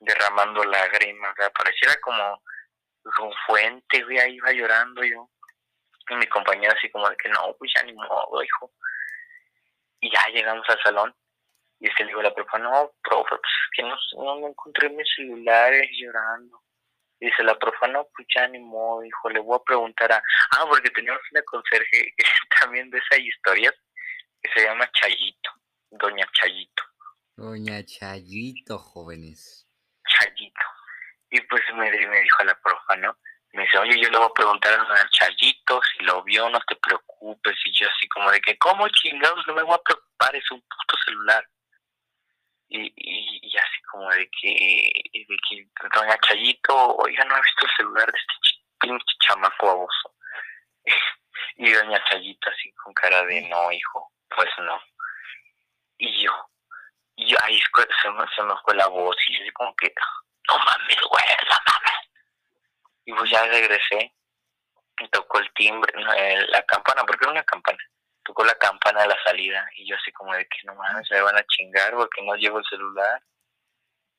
derramando 0.00 0.64
lágrimas. 0.64 1.32
O 1.32 1.36
sea, 1.36 1.50
pareciera 1.50 1.94
como 2.00 2.42
un 3.20 3.34
fuente, 3.46 4.02
güey, 4.02 4.18
ahí 4.18 4.34
iba 4.34 4.52
llorando 4.52 5.02
yo. 5.04 5.30
Y 6.08 6.14
mi 6.16 6.26
compañero 6.26 6.74
así 6.76 6.90
como 6.90 7.08
de 7.08 7.16
que 7.16 7.28
no, 7.28 7.54
pues 7.58 7.72
ya 7.74 7.82
ni 7.84 7.92
modo, 7.94 8.42
hijo. 8.42 8.72
Y 10.00 10.10
ya 10.10 10.26
llegamos 10.32 10.64
al 10.68 10.82
salón. 10.82 11.14
Y 11.78 11.88
es 11.88 11.94
que 11.94 12.04
le 12.04 12.08
digo 12.08 12.20
a 12.20 12.24
la 12.24 12.34
profa, 12.34 12.58
no, 12.58 12.92
profe, 13.02 13.36
pues 13.36 13.52
es 13.64 13.70
que 13.76 13.82
no, 13.82 13.96
no, 14.38 14.48
encontré 14.48 14.88
mi 14.88 15.04
celular, 15.14 15.72
es 15.74 15.90
llorando. 15.92 16.62
Y 17.20 17.26
dice 17.26 17.42
la 17.42 17.58
profa, 17.58 17.86
no, 17.88 18.08
pues 18.14 18.26
ya 18.34 18.46
ni 18.48 18.58
modo, 18.58 19.04
hijo, 19.04 19.30
le 19.30 19.40
voy 19.40 19.56
a 19.56 19.64
preguntar 19.64 20.12
a... 20.12 20.22
Ah, 20.52 20.64
porque 20.68 20.90
teníamos 20.90 21.20
una 21.32 21.42
conserje 21.42 22.14
también 22.60 22.90
de 22.90 22.98
esas 22.98 23.20
historias 23.20 23.74
que 24.42 24.50
se 24.54 24.66
llama 24.66 24.90
Chayito, 24.92 25.50
Doña 25.90 26.26
Chayito. 26.32 26.82
Doña 27.36 27.84
Chayito, 27.84 28.78
jóvenes. 28.78 29.68
Chayito. 30.06 30.64
Y 31.30 31.40
pues 31.42 31.62
me, 31.74 31.90
me 31.90 32.20
dijo 32.20 32.44
la 32.44 32.58
profa, 32.60 32.96
¿no? 32.96 33.16
Me 33.56 33.62
dice, 33.62 33.78
oye, 33.78 33.98
yo 33.98 34.10
le 34.10 34.18
voy 34.18 34.26
a 34.26 34.34
preguntar 34.34 34.78
a 34.78 35.08
Chayito 35.08 35.80
si 35.82 36.04
lo 36.04 36.22
vio, 36.24 36.48
no 36.50 36.60
te 36.68 36.76
preocupes. 36.76 37.56
Y 37.64 37.72
yo 37.72 37.88
así 37.88 38.06
como 38.08 38.30
de 38.30 38.38
que, 38.42 38.58
¿cómo 38.58 38.86
chingados? 38.90 39.46
No 39.46 39.54
me 39.54 39.62
voy 39.62 39.74
a 39.74 39.82
preocupar, 39.82 40.36
es 40.36 40.50
un 40.50 40.60
puto 40.60 40.96
celular. 41.06 41.48
Y, 42.68 42.80
y, 42.96 43.40
y 43.42 43.56
así 43.56 43.80
como 43.90 44.10
de 44.10 44.28
que, 44.28 44.92
de 45.14 45.36
que 45.48 45.68
doña 45.94 46.18
Chayito, 46.18 46.96
oiga, 46.96 47.24
no 47.24 47.34
ha 47.36 47.40
visto 47.40 47.64
el 47.64 47.72
celular 47.76 48.12
de 48.12 48.18
este 48.18 48.34
ch- 48.34 48.62
pinche 48.80 49.16
chamaco 49.20 49.66
baboso. 49.68 50.14
y 51.56 51.72
doña 51.72 52.04
Chayito 52.10 52.50
así 52.50 52.70
con 52.74 52.92
cara 52.92 53.24
de, 53.24 53.40
no, 53.48 53.72
hijo, 53.72 54.12
pues 54.36 54.50
no. 54.58 54.78
Y 55.98 56.24
yo, 56.24 56.32
y 57.16 57.30
yo 57.30 57.38
ahí 57.44 57.58
se 58.02 58.10
me, 58.10 58.24
se 58.36 58.42
me 58.42 58.54
fue 58.64 58.74
la 58.74 58.88
voz 58.88 59.16
y 59.28 59.34
yo 59.38 59.42
así 59.44 59.52
como 59.52 59.74
que, 59.76 59.94
no 60.48 60.58
mames, 60.58 61.00
güey, 61.08 61.24
no 61.48 61.56
mames. 61.66 62.05
Y 63.06 63.12
pues 63.14 63.30
ya 63.30 63.44
regresé 63.46 64.12
y 64.98 65.08
tocó 65.10 65.38
el 65.38 65.50
timbre, 65.54 65.92
no, 65.94 66.12
la 66.48 66.62
campana, 66.64 67.02
porque 67.06 67.24
era 67.24 67.32
una 67.32 67.44
campana. 67.44 67.78
Tocó 68.24 68.44
la 68.44 68.54
campana 68.56 69.02
de 69.02 69.08
la 69.08 69.16
salida 69.24 69.64
y 69.76 69.88
yo 69.88 69.96
así 69.96 70.10
como 70.12 70.34
de 70.34 70.44
que 70.44 70.58
no 70.64 70.74
mames, 70.74 71.08
me 71.10 71.20
van 71.22 71.36
a 71.36 71.44
chingar 71.46 71.92
porque 71.94 72.22
no 72.22 72.34
llevo 72.34 72.58
el 72.58 72.64
celular. 72.68 73.22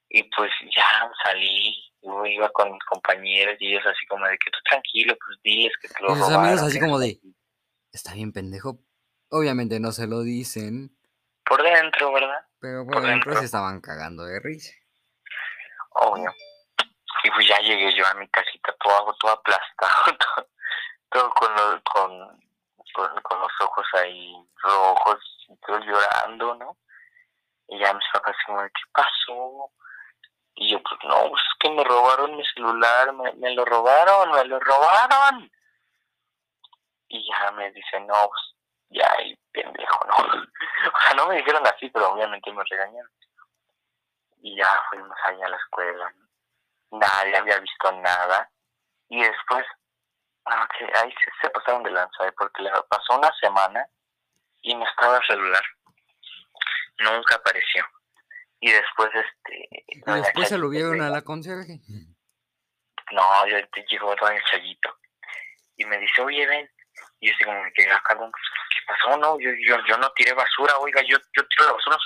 Y 0.10 0.24
pues 0.36 0.50
ya 0.74 1.12
salí, 1.26 1.76
yo 2.02 2.26
iba 2.26 2.48
con 2.54 2.72
mis 2.72 2.84
compañeros 2.86 3.58
y 3.60 3.74
ellos 3.74 3.86
así 3.86 4.06
como 4.08 4.26
de 4.26 4.38
que 4.38 4.50
tú 4.52 4.60
tranquilo, 4.70 5.14
pues 5.18 5.38
diles 5.44 5.74
que 5.82 5.90
te 5.90 6.02
lo 6.02 6.10
sus 6.10 6.20
robaron. 6.20 6.46
amigos 6.46 6.62
así 6.64 6.80
como 6.80 6.98
de, 6.98 7.20
está 7.92 8.14
bien 8.14 8.32
pendejo. 8.32 8.80
Obviamente 9.30 9.82
no 9.82 9.92
se 9.92 10.08
lo 10.08 10.22
dicen, 10.22 10.98
Por 11.44 11.62
dentro, 11.62 12.14
¿verdad? 12.14 12.40
pero 12.62 12.86
Por 12.86 12.94
por 12.94 13.04
dentro 13.04 13.32
dentro. 13.32 13.40
se 13.42 13.46
estaban 13.46 13.82
cagando 13.82 14.24
de 14.24 14.40
risa. 14.40 14.72
obvio. 15.90 16.34
Y 17.24 17.32
pues 17.32 17.48
ya 17.48 17.58
llegué 17.60 17.94
yo 17.94 18.06
a 18.08 18.14
mi 18.16 18.28
casita 18.30 18.74
todo, 18.80 19.14
todo 19.20 19.32
aplastado, 19.32 20.18
todo, 20.20 20.48
todo 21.10 21.30
con, 21.32 21.56
los, 21.56 21.82
con, 21.84 23.22
con, 23.22 23.40
los 23.40 23.52
ojos 23.62 23.86
ahí 23.94 24.36
rojos, 24.64 25.48
todo 25.66 25.80
llorando, 25.80 26.56
¿no? 26.56 26.78
Y 27.68 27.80
ya 27.80 27.94
mis 27.94 28.06
papás 28.14 28.36
como, 28.46 28.62
¿qué 28.62 28.84
pasó? 28.92 29.72
Y 30.56 30.72
yo, 30.72 30.82
pues 30.82 31.00
no, 31.04 31.30
pues 31.30 31.42
es 31.42 31.60
que 31.60 31.70
me 31.70 31.84
robaron 31.84 32.36
mi 32.36 32.44
celular, 32.46 33.14
me, 33.14 33.34
me 33.34 33.54
lo 33.54 33.66
robaron, 33.66 34.32
me 34.32 34.44
lo 34.46 34.60
robaron. 34.60 35.52
Y 37.10 37.28
ya 37.30 37.52
me 37.52 37.72
dicen, 37.72 38.08
no, 38.08 38.28
pues 38.28 38.56
ya, 38.90 39.08
el 39.20 39.38
pendejo, 39.52 40.06
¿no? 40.06 40.16
o 40.94 41.02
sea, 41.02 41.14
no 41.16 41.28
me 41.28 41.38
dijeron 41.38 41.66
así, 41.68 41.90
pero 41.90 42.12
obviamente 42.12 42.52
me 42.52 42.64
regañaron. 42.64 43.12
Y 44.42 44.56
ya 44.56 44.82
fuimos 44.90 45.18
allá 45.26 45.46
a 45.46 45.50
la 45.50 45.58
escuela, 45.58 46.14
¿no? 46.18 46.27
Nadie 46.92 47.38
había 47.38 47.60
visto 47.60 47.92
nada. 47.92 48.50
Y 49.10 49.22
después, 49.22 49.66
ah, 50.46 50.68
que 50.78 50.86
ahí 50.86 51.12
se, 51.12 51.32
se 51.42 51.50
pasaron 51.50 51.84
de 51.84 51.92
lanza, 51.92 52.28
¿eh? 52.28 52.34
porque 52.38 52.62
le 52.62 52.72
pasó 52.90 53.18
una 53.18 53.32
semana 53.40 53.86
y 54.62 54.76
no 54.76 54.86
estaba 54.88 55.18
el 55.18 55.28
celular. 55.28 55.64
Nunca 57.00 57.36
apareció. 57.36 57.86
Y 58.60 58.72
después, 58.72 59.10
este. 59.14 59.70
Y 59.88 60.02
después 60.22 60.50
se 60.50 60.58
lo 60.58 60.70
vieron 60.70 61.02
a 61.02 61.10
la 61.10 61.22
conserje. 61.22 61.80
No, 63.12 63.48
yo 63.48 63.58
te 63.70 63.86
llegó 63.90 64.16
doña 64.16 64.42
Chayito. 64.50 64.98
Y 65.78 65.86
me 65.86 65.98
dice, 66.00 66.22
oye, 66.22 66.46
ven. 66.46 66.70
Y 67.20 67.28
yo 67.28 67.36
así 67.36 67.44
como 67.44 67.62
que, 67.74 67.90
ah, 67.90 68.02
cabrón, 68.04 68.32
¿qué 68.32 68.80
pasó? 68.88 69.18
No, 69.18 69.40
yo, 69.40 69.52
yo, 69.66 69.78
yo 69.88 69.98
no 69.98 70.12
tiré 70.14 70.34
basura, 70.34 70.78
oiga, 70.80 71.02
yo, 71.02 71.18
yo 71.18 71.48
tiro 71.48 71.66
la 71.66 71.74
basura. 71.74 71.98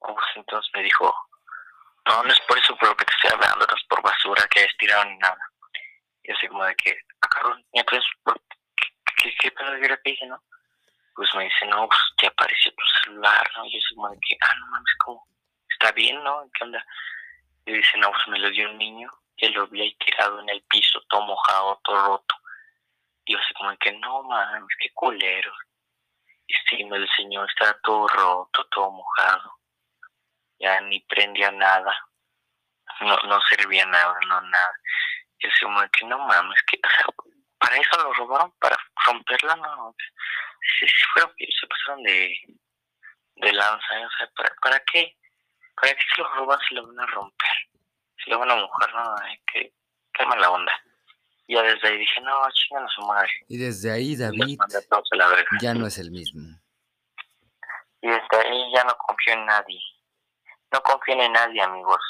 Pues 0.00 0.26
entonces 0.34 0.70
me 0.74 0.82
dijo, 0.82 1.14
no, 2.06 2.22
no 2.24 2.32
es 2.32 2.40
por 2.40 2.58
eso 2.58 2.76
por 2.76 2.88
lo 2.88 2.96
que 2.96 3.04
te 3.04 3.12
estoy 3.12 3.30
hablando, 3.32 3.66
no 3.66 3.76
es 3.76 3.84
por 3.88 4.02
basura 4.02 4.46
que 4.48 4.60
hayas 4.60 4.76
tirado 4.78 5.04
ni 5.04 5.16
nada. 5.18 5.52
Y 6.24 6.32
así 6.32 6.48
como 6.48 6.64
de 6.64 6.74
que, 6.76 6.96
ah, 7.20 7.28
cabrón, 7.28 7.64
¿y 7.72 7.78
entonces 7.80 8.04
qué, 9.16 9.34
qué, 9.40 9.50
pedo 9.50 9.72
que 9.80 10.10
dije, 10.10 10.26
no? 10.26 10.42
Pues 11.14 11.28
me 11.34 11.44
dice, 11.44 11.66
no, 11.66 11.86
pues 11.86 12.00
te 12.16 12.26
apareció 12.26 12.72
tu 12.72 12.84
celular, 13.04 13.50
¿no? 13.56 13.64
Y 13.66 13.72
yo 13.72 13.78
así 13.78 13.94
como 13.94 14.08
de 14.10 14.18
que, 14.20 14.36
ah, 14.40 14.54
no 14.60 14.66
mames, 14.68 14.94
¿cómo? 15.04 15.26
¿Está 15.68 15.92
bien, 15.92 16.22
no? 16.22 16.48
¿Qué 16.54 16.64
onda? 16.64 16.84
Y 17.66 17.72
dice, 17.72 17.98
no, 17.98 18.10
pues 18.10 18.28
me 18.28 18.38
lo 18.38 18.50
dio 18.50 18.70
un 18.70 18.78
niño 18.78 19.10
que 19.36 19.50
lo 19.50 19.66
vi 19.68 19.82
ahí 19.82 19.94
tirado 19.94 20.40
en 20.40 20.48
el 20.48 20.62
piso, 20.62 21.00
todo 21.08 21.22
mojado, 21.22 21.80
todo 21.84 22.06
roto. 22.06 22.34
Y 23.24 23.32
yo 23.32 23.38
así 23.38 23.54
como 23.54 23.70
de 23.70 23.76
que, 23.78 23.92
no 23.92 24.22
mames, 24.24 24.76
qué 24.80 24.90
culero. 24.94 25.52
Y 26.46 26.54
sí, 26.68 26.84
me 26.84 26.98
lo 26.98 27.04
enseñó, 27.04 27.44
estaba 27.44 27.74
todo 27.82 28.08
roto, 28.08 28.64
todo 28.70 28.90
mojado. 28.90 29.61
Ya 30.62 30.80
ni 30.82 31.00
prendía 31.00 31.50
nada. 31.50 31.94
No, 33.00 33.16
no 33.24 33.40
servía 33.50 33.84
nada, 33.86 34.16
no 34.28 34.40
nada. 34.40 34.72
Y 35.38 35.46
así 35.48 35.64
como 35.64 35.80
que, 35.90 36.06
no 36.06 36.18
mames, 36.18 36.62
que, 36.70 36.78
o 36.82 36.88
sea, 36.88 37.06
para 37.58 37.76
eso 37.76 37.96
lo 37.98 38.12
robaron, 38.14 38.52
para 38.60 38.76
romperla, 39.06 39.56
no. 39.56 39.94
Sí, 40.78 40.86
sí 40.86 41.04
fueron, 41.12 41.34
se 41.36 41.66
pasaron 41.66 42.02
de, 42.04 42.32
de 43.36 43.52
lanza, 43.52 43.98
¿eh? 43.98 44.06
o 44.06 44.10
sea, 44.16 44.30
¿para, 44.36 44.54
¿para 44.62 44.80
qué? 44.92 45.16
¿Para 45.74 45.92
qué 45.94 46.02
se 46.14 46.22
lo 46.22 46.28
roban 46.34 46.58
si 46.68 46.74
lo 46.76 46.86
van 46.86 47.00
a 47.00 47.06
romper? 47.06 47.50
Si 48.22 48.30
lo 48.30 48.38
van 48.38 48.50
a 48.52 48.56
mojar, 48.56 48.94
no, 48.94 49.16
ay, 49.22 49.42
qué, 49.52 49.72
qué 50.14 50.26
mala 50.26 50.50
onda. 50.50 50.72
Ya 51.48 51.62
desde 51.62 51.88
ahí 51.88 51.98
dije, 51.98 52.20
no, 52.20 52.48
chingan 52.52 52.84
a 52.84 52.88
su 52.88 53.02
madre. 53.02 53.32
Y 53.48 53.58
desde 53.58 53.90
ahí 53.90 54.16
David 54.16 54.58
ya 55.60 55.74
no 55.74 55.86
es 55.86 55.98
el 55.98 56.10
mismo. 56.10 56.40
Y 58.00 58.08
desde 58.08 58.36
ahí 58.46 58.72
ya 58.74 58.84
no 58.84 58.96
confío 58.96 59.34
en 59.34 59.46
nadie. 59.46 59.80
No 60.72 60.82
confío 60.82 61.20
en 61.22 61.32
nadie, 61.32 61.60
amigos. 61.60 62.00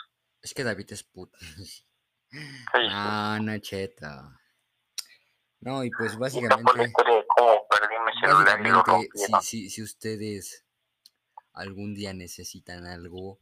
Es 0.40 0.54
que 0.54 0.64
David 0.64 0.92
es 0.92 1.02
puto. 1.02 1.38
Ah, 2.75 3.38
no, 3.42 3.59
cheta. 3.59 4.40
No, 5.61 5.85
y 5.85 5.90
pues 5.90 6.19
básicamente, 6.19 6.90
básicamente, 8.25 9.09
si, 9.14 9.33
si, 9.42 9.69
si 9.69 9.83
ustedes 9.83 10.64
algún 11.52 11.95
día 11.95 12.14
necesitan 12.14 12.87
algo, 12.87 13.38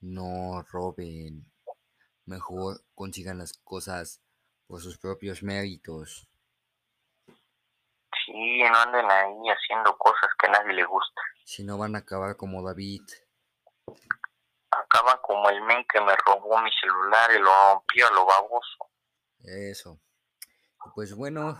no 0.00 0.62
roben. 0.70 1.50
Mejor 2.26 2.82
consigan 2.94 3.38
las 3.38 3.52
cosas 3.52 4.20
por 4.66 4.82
sus 4.82 4.98
propios 4.98 5.42
méritos. 5.42 6.28
Sí, 8.26 8.62
no 8.62 8.76
anden 8.76 9.10
ahí 9.10 9.48
haciendo 9.48 9.96
cosas 9.96 10.28
que 10.38 10.48
a 10.48 10.50
nadie 10.50 10.74
le 10.74 10.84
gusta. 10.84 11.22
Si 11.44 11.64
no 11.64 11.78
van 11.78 11.94
a 11.94 12.00
acabar 12.00 12.36
como 12.36 12.62
David. 12.62 13.02
Acaban 14.90 15.18
como 15.22 15.50
el 15.50 15.60
men 15.62 15.84
que 15.92 16.00
me 16.00 16.14
robó 16.16 16.62
mi 16.62 16.70
celular 16.72 17.30
y 17.34 17.38
lo 17.38 17.50
rompió 17.74 18.08
a 18.08 18.12
lo 18.12 18.24
baboso. 18.24 18.90
Eso. 19.40 20.00
Pues 20.94 21.14
bueno, 21.14 21.58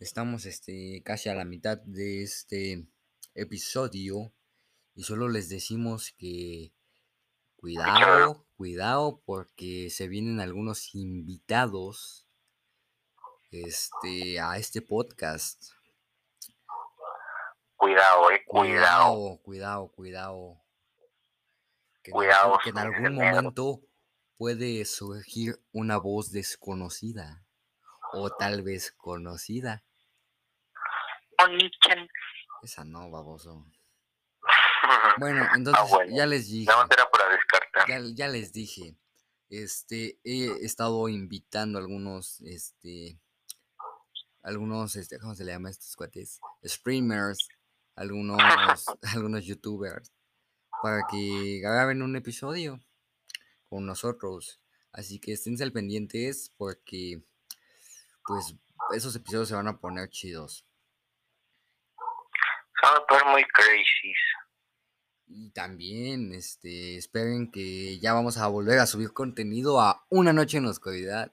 estamos 0.00 0.44
este 0.44 1.02
casi 1.04 1.28
a 1.28 1.34
la 1.34 1.44
mitad 1.44 1.78
de 1.78 2.22
este 2.22 2.88
episodio 3.34 4.32
y 4.94 5.04
solo 5.04 5.28
les 5.28 5.48
decimos 5.48 6.12
que 6.18 6.72
cuidado, 7.56 8.46
cuidado 8.56 9.22
porque 9.24 9.90
se 9.90 10.08
vienen 10.08 10.40
algunos 10.40 10.94
invitados 10.94 12.26
este 13.50 14.40
a 14.40 14.56
este 14.58 14.82
podcast. 14.82 15.72
Cuidado, 17.76 18.30
eh, 18.32 18.44
cuidado. 18.44 19.38
Cuidado, 19.42 19.42
cuidado, 19.42 19.88
cuidado. 19.92 20.67
Que 22.02 22.10
en 22.10 22.16
Cuidado, 22.16 22.44
algún- 22.54 22.58
que 22.62 22.70
en 22.70 22.78
algún 22.78 23.14
momento 23.14 23.80
puede 24.36 24.84
surgir 24.84 25.60
una 25.72 25.96
voz 25.98 26.30
desconocida 26.32 27.44
o 28.12 28.30
tal 28.30 28.62
vez 28.62 28.92
conocida. 28.92 29.84
Oni-chan. 31.44 32.08
Esa 32.62 32.84
no, 32.84 33.10
baboso. 33.10 33.66
Bueno, 35.18 35.46
entonces 35.54 35.82
Ah, 35.84 35.86
bueno. 35.90 36.16
ya 36.16 36.26
les 36.26 36.48
dije, 36.48 36.70
era 36.90 37.10
para 37.10 37.28
descartar. 37.30 37.88
ya, 37.88 38.00
ya 38.14 38.28
les 38.28 38.52
dije, 38.52 38.96
este, 39.50 40.18
he 40.24 40.46
estado 40.64 41.08
invitando 41.08 41.78
a 41.78 41.82
algunos, 41.82 42.40
este, 42.42 43.18
algunos, 44.42 44.96
este, 44.96 45.18
¿cómo 45.18 45.34
se 45.34 45.44
le 45.44 45.52
llama 45.52 45.68
a 45.68 45.72
estos 45.72 45.94
cuates? 45.96 46.40
Streamers, 46.64 47.48
algunos, 47.96 48.38
algunos 49.02 49.44
youtubers, 49.44 50.10
para 50.82 51.02
que 51.10 51.60
graben 51.60 52.02
un 52.02 52.16
episodio 52.16 52.80
con 53.68 53.86
nosotros. 53.86 54.60
Así 54.92 55.18
que 55.18 55.32
esténse 55.32 55.64
al 55.64 55.72
pendientes 55.72 56.52
porque, 56.56 57.22
pues, 58.26 58.54
esos 58.94 59.14
episodios 59.16 59.48
se 59.48 59.54
van 59.54 59.68
a 59.68 59.78
poner 59.78 60.08
chidos. 60.08 60.64
Se 62.80 62.86
van 62.86 62.96
a 62.96 63.06
poner 63.06 63.24
muy 63.26 63.44
crazy. 63.44 64.12
Y 65.26 65.50
también, 65.50 66.32
este, 66.32 66.96
esperen 66.96 67.50
que 67.50 67.98
ya 67.98 68.14
vamos 68.14 68.38
a 68.38 68.46
volver 68.46 68.78
a 68.78 68.86
subir 68.86 69.12
contenido 69.12 69.80
a 69.80 70.06
Una 70.08 70.32
Noche 70.32 70.56
en 70.56 70.64
la 70.64 70.70
Oscuridad. 70.70 71.32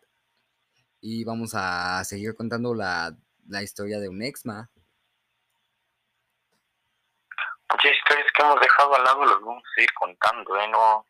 Y 0.99 1.23
vamos 1.23 1.51
a 1.53 2.03
seguir 2.03 2.35
contando 2.35 2.73
la, 2.73 3.17
la 3.47 3.63
historia 3.63 3.99
de 3.99 4.09
un 4.09 4.21
exma. 4.21 4.69
Muchas 7.71 7.91
historias 7.93 8.27
que 8.35 8.41
hemos 8.43 8.59
dejado 8.61 8.95
al 8.95 9.03
lado 9.03 9.25
las 9.25 9.39
vamos 9.41 9.63
a 9.63 9.75
seguir 9.75 9.93
contando, 9.93 10.57
¿eh? 10.59 10.67
No, 10.69 11.05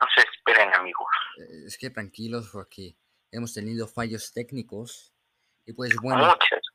no 0.00 0.06
se 0.14 0.20
esperen, 0.22 0.72
amigos. 0.74 1.06
Eh, 1.38 1.64
Es 1.66 1.76
que 1.78 1.90
tranquilos 1.90 2.48
porque 2.52 2.96
hemos 3.30 3.52
tenido 3.54 3.86
fallos 3.88 4.32
técnicos. 4.32 5.12
Y 5.66 5.72
pues 5.74 5.94
bueno, 6.00 6.34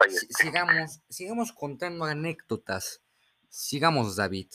si- 0.09 0.27
sigamos, 0.29 0.99
sigamos 1.09 1.51
contando 1.51 2.05
anécdotas. 2.05 3.01
Sigamos, 3.49 4.15
David. 4.15 4.51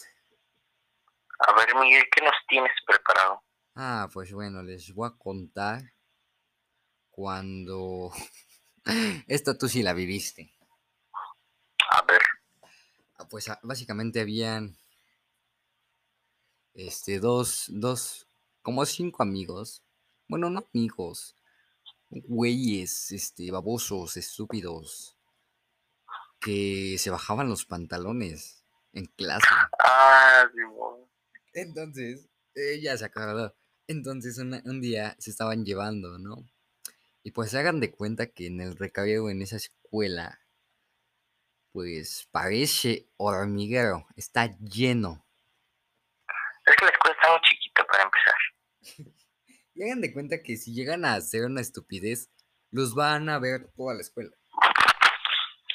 A 1.40 1.52
ver, 1.54 1.74
Miguel, 1.74 2.04
¿qué 2.14 2.22
nos 2.24 2.35
tienes 2.48 2.72
preparado? 2.87 3.42
Ah, 3.74 4.09
pues 4.12 4.33
bueno, 4.33 4.62
les 4.62 4.92
voy 4.92 5.09
a 5.09 5.16
contar 5.16 5.83
cuando... 7.11 8.11
Esta 9.28 9.57
tú 9.57 9.68
sí 9.68 9.83
la 9.83 9.92
viviste. 9.92 10.52
A 11.90 12.02
ver, 12.02 12.20
Pues 13.31 13.48
ah, 13.48 13.59
básicamente 13.62 14.20
habían 14.20 14.76
este 16.74 17.18
dos, 17.18 17.66
dos, 17.68 18.26
como 18.62 18.85
cinco 18.87 19.22
amigos. 19.22 19.83
Bueno, 20.28 20.50
no 20.50 20.64
amigos. 20.72 21.35
Güeyes, 22.11 23.12
este, 23.12 23.50
babosos, 23.50 24.16
estúpidos. 24.16 25.16
Que 26.40 26.96
se 26.98 27.11
bajaban 27.11 27.48
los 27.48 27.64
pantalones 27.64 28.62
en 28.92 29.07
clase. 29.07 29.46
ah. 29.85 30.44
Entonces, 31.52 32.28
ella 32.54 32.96
se 32.96 33.04
acordó. 33.04 33.54
Entonces 33.88 34.38
una- 34.38 34.62
un 34.64 34.81
día 34.81 35.16
se 35.18 35.31
estaban 35.31 35.64
llevando, 35.64 36.18
¿no? 36.18 36.44
Y 37.24 37.33
pues 37.33 37.54
hagan 37.54 37.81
de 37.81 37.90
cuenta 37.90 38.26
que 38.26 38.46
en 38.46 38.61
el 38.61 38.76
recreo 38.76 39.28
en 39.31 39.42
esa 39.42 39.57
escuela, 39.57 40.40
pues 41.78 42.28
parece 42.32 43.08
hormiguero, 43.18 44.04
está 44.16 44.46
lleno. 44.58 45.24
Es 46.66 46.74
que 46.74 46.84
la 46.86 46.90
escuela 46.90 47.16
está 47.16 47.30
muy 47.30 47.40
chiquita 47.42 47.86
para 47.86 48.02
empezar. 48.02 49.14
Y 49.74 49.84
hagan 49.84 50.00
de 50.00 50.12
cuenta 50.12 50.42
que 50.42 50.56
si 50.56 50.74
llegan 50.74 51.04
a 51.04 51.14
hacer 51.14 51.44
una 51.44 51.60
estupidez, 51.60 52.32
los 52.72 52.96
van 52.96 53.28
a 53.28 53.38
ver 53.38 53.70
toda 53.76 53.94
la 53.94 54.00
escuela. 54.00 54.36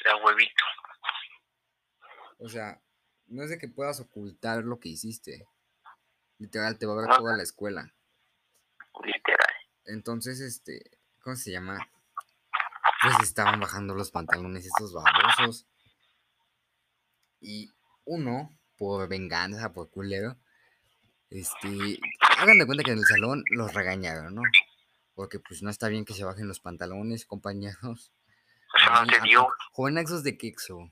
La 0.03 0.17
huevito. 0.17 0.63
O 2.39 2.49
sea, 2.49 2.81
no 3.27 3.43
es 3.43 3.49
de 3.49 3.57
que 3.57 3.69
puedas 3.69 4.01
ocultar 4.01 4.65
lo 4.65 4.81
que 4.81 4.89
hiciste. 4.89 5.47
Literal, 6.37 6.77
te 6.77 6.85
va 6.85 6.95
a 6.95 7.07
ver 7.07 7.15
toda 7.15 7.37
la 7.37 7.43
escuela. 7.43 7.95
Literal. 9.05 9.55
Entonces, 9.85 10.41
este, 10.41 10.99
¿cómo 11.21 11.37
se 11.37 11.51
llama? 11.51 11.77
Pues 13.01 13.15
estaban 13.21 13.61
bajando 13.61 13.95
los 13.95 14.11
pantalones 14.11 14.65
estos 14.65 14.91
babosos. 14.91 15.65
Y 17.43 17.69
uno, 18.05 18.57
por 18.77 19.07
venganza, 19.09 19.73
por 19.73 19.89
culero, 19.89 20.37
este, 21.29 21.99
hagan 22.37 22.57
de 22.57 22.65
cuenta 22.65 22.83
que 22.83 22.91
en 22.91 22.99
el 22.99 23.05
salón 23.05 23.43
los 23.51 23.73
regañaron, 23.73 24.35
¿no? 24.35 24.41
Porque 25.13 25.39
pues 25.39 25.61
no 25.61 25.69
está 25.69 25.89
bien 25.89 26.05
que 26.05 26.13
se 26.13 26.23
bajen 26.23 26.47
los 26.47 26.61
pantalones, 26.61 27.25
compañeros. 27.25 28.13
Eso 28.75 29.05
no 29.05 29.23
dio. 29.23 29.47
De 30.23 30.37
Quexo. 30.37 30.89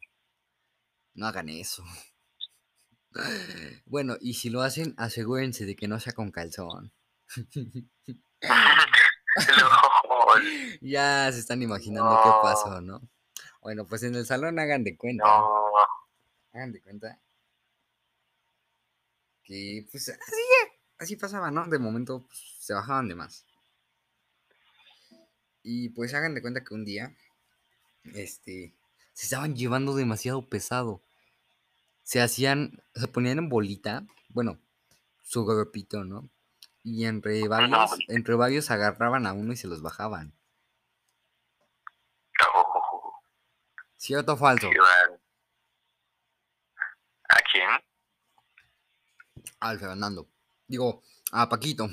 No 1.14 1.28
hagan 1.28 1.50
eso. 1.50 1.84
Bueno, 3.86 4.18
y 4.20 4.36
si 4.36 4.50
lo 4.50 4.62
hacen, 4.62 4.94
asegúrense 4.98 5.66
de 5.66 5.76
que 5.76 5.88
no 5.88 6.00
sea 6.00 6.14
con 6.14 6.32
calzón. 6.32 6.94
Ya 10.82 11.32
se 11.32 11.40
están 11.40 11.62
imaginando 11.62 12.20
qué 12.24 12.30
pasó, 12.42 12.82
¿no? 12.82 13.02
Bueno, 13.62 13.86
pues 13.86 14.04
en 14.04 14.16
el 14.16 14.26
salón 14.26 14.60
hagan 14.60 14.84
de 14.84 14.98
cuenta. 14.98 15.24
No. 15.26 15.72
Hagan 16.54 16.72
de 16.72 16.82
cuenta. 16.82 17.20
Que 19.44 19.88
pues 19.92 20.10
así, 20.10 20.42
así 20.98 21.16
pasaba, 21.16 21.52
¿no? 21.52 21.68
De 21.68 21.80
momento 21.80 22.26
pues, 22.28 22.40
se 22.60 22.74
bajaban 22.74 23.08
de 23.08 23.16
más. 23.16 23.46
Y 25.64 25.90
pues 25.90 26.14
hagan 26.14 26.34
de 26.34 26.42
cuenta 26.42 26.64
que 26.64 26.74
un 26.74 26.86
día, 26.86 27.16
este, 28.14 28.74
se 29.14 29.26
estaban 29.26 29.56
llevando 29.56 29.96
demasiado 29.96 30.48
pesado. 30.48 31.02
Se 32.04 32.22
hacían, 32.22 32.82
se 32.96 33.08
ponían 33.08 33.38
en 33.38 33.50
bolita, 33.50 34.06
bueno, 34.30 34.60
su 35.22 35.46
grupito, 35.46 36.04
¿no? 36.04 36.30
Y 36.84 37.06
entre 37.06 37.48
varios, 37.48 37.92
entre 38.08 38.36
varios 38.36 38.72
agarraban 38.72 39.28
a 39.28 39.34
uno 39.34 39.54
y 39.54 39.58
se 39.58 39.68
los 39.68 39.82
bajaban. 39.82 40.34
Oh, 42.54 43.22
¿Cierto 43.98 44.34
o 44.34 44.38
falso? 44.38 44.70
qué 44.72 44.80
mal. 44.80 45.22
¿A 47.30 47.38
quién? 47.52 47.70
Al 49.60 49.80
Fernando. 49.80 50.28
Digo, 50.68 51.04
a 51.32 51.48
Paquito. 51.50 51.90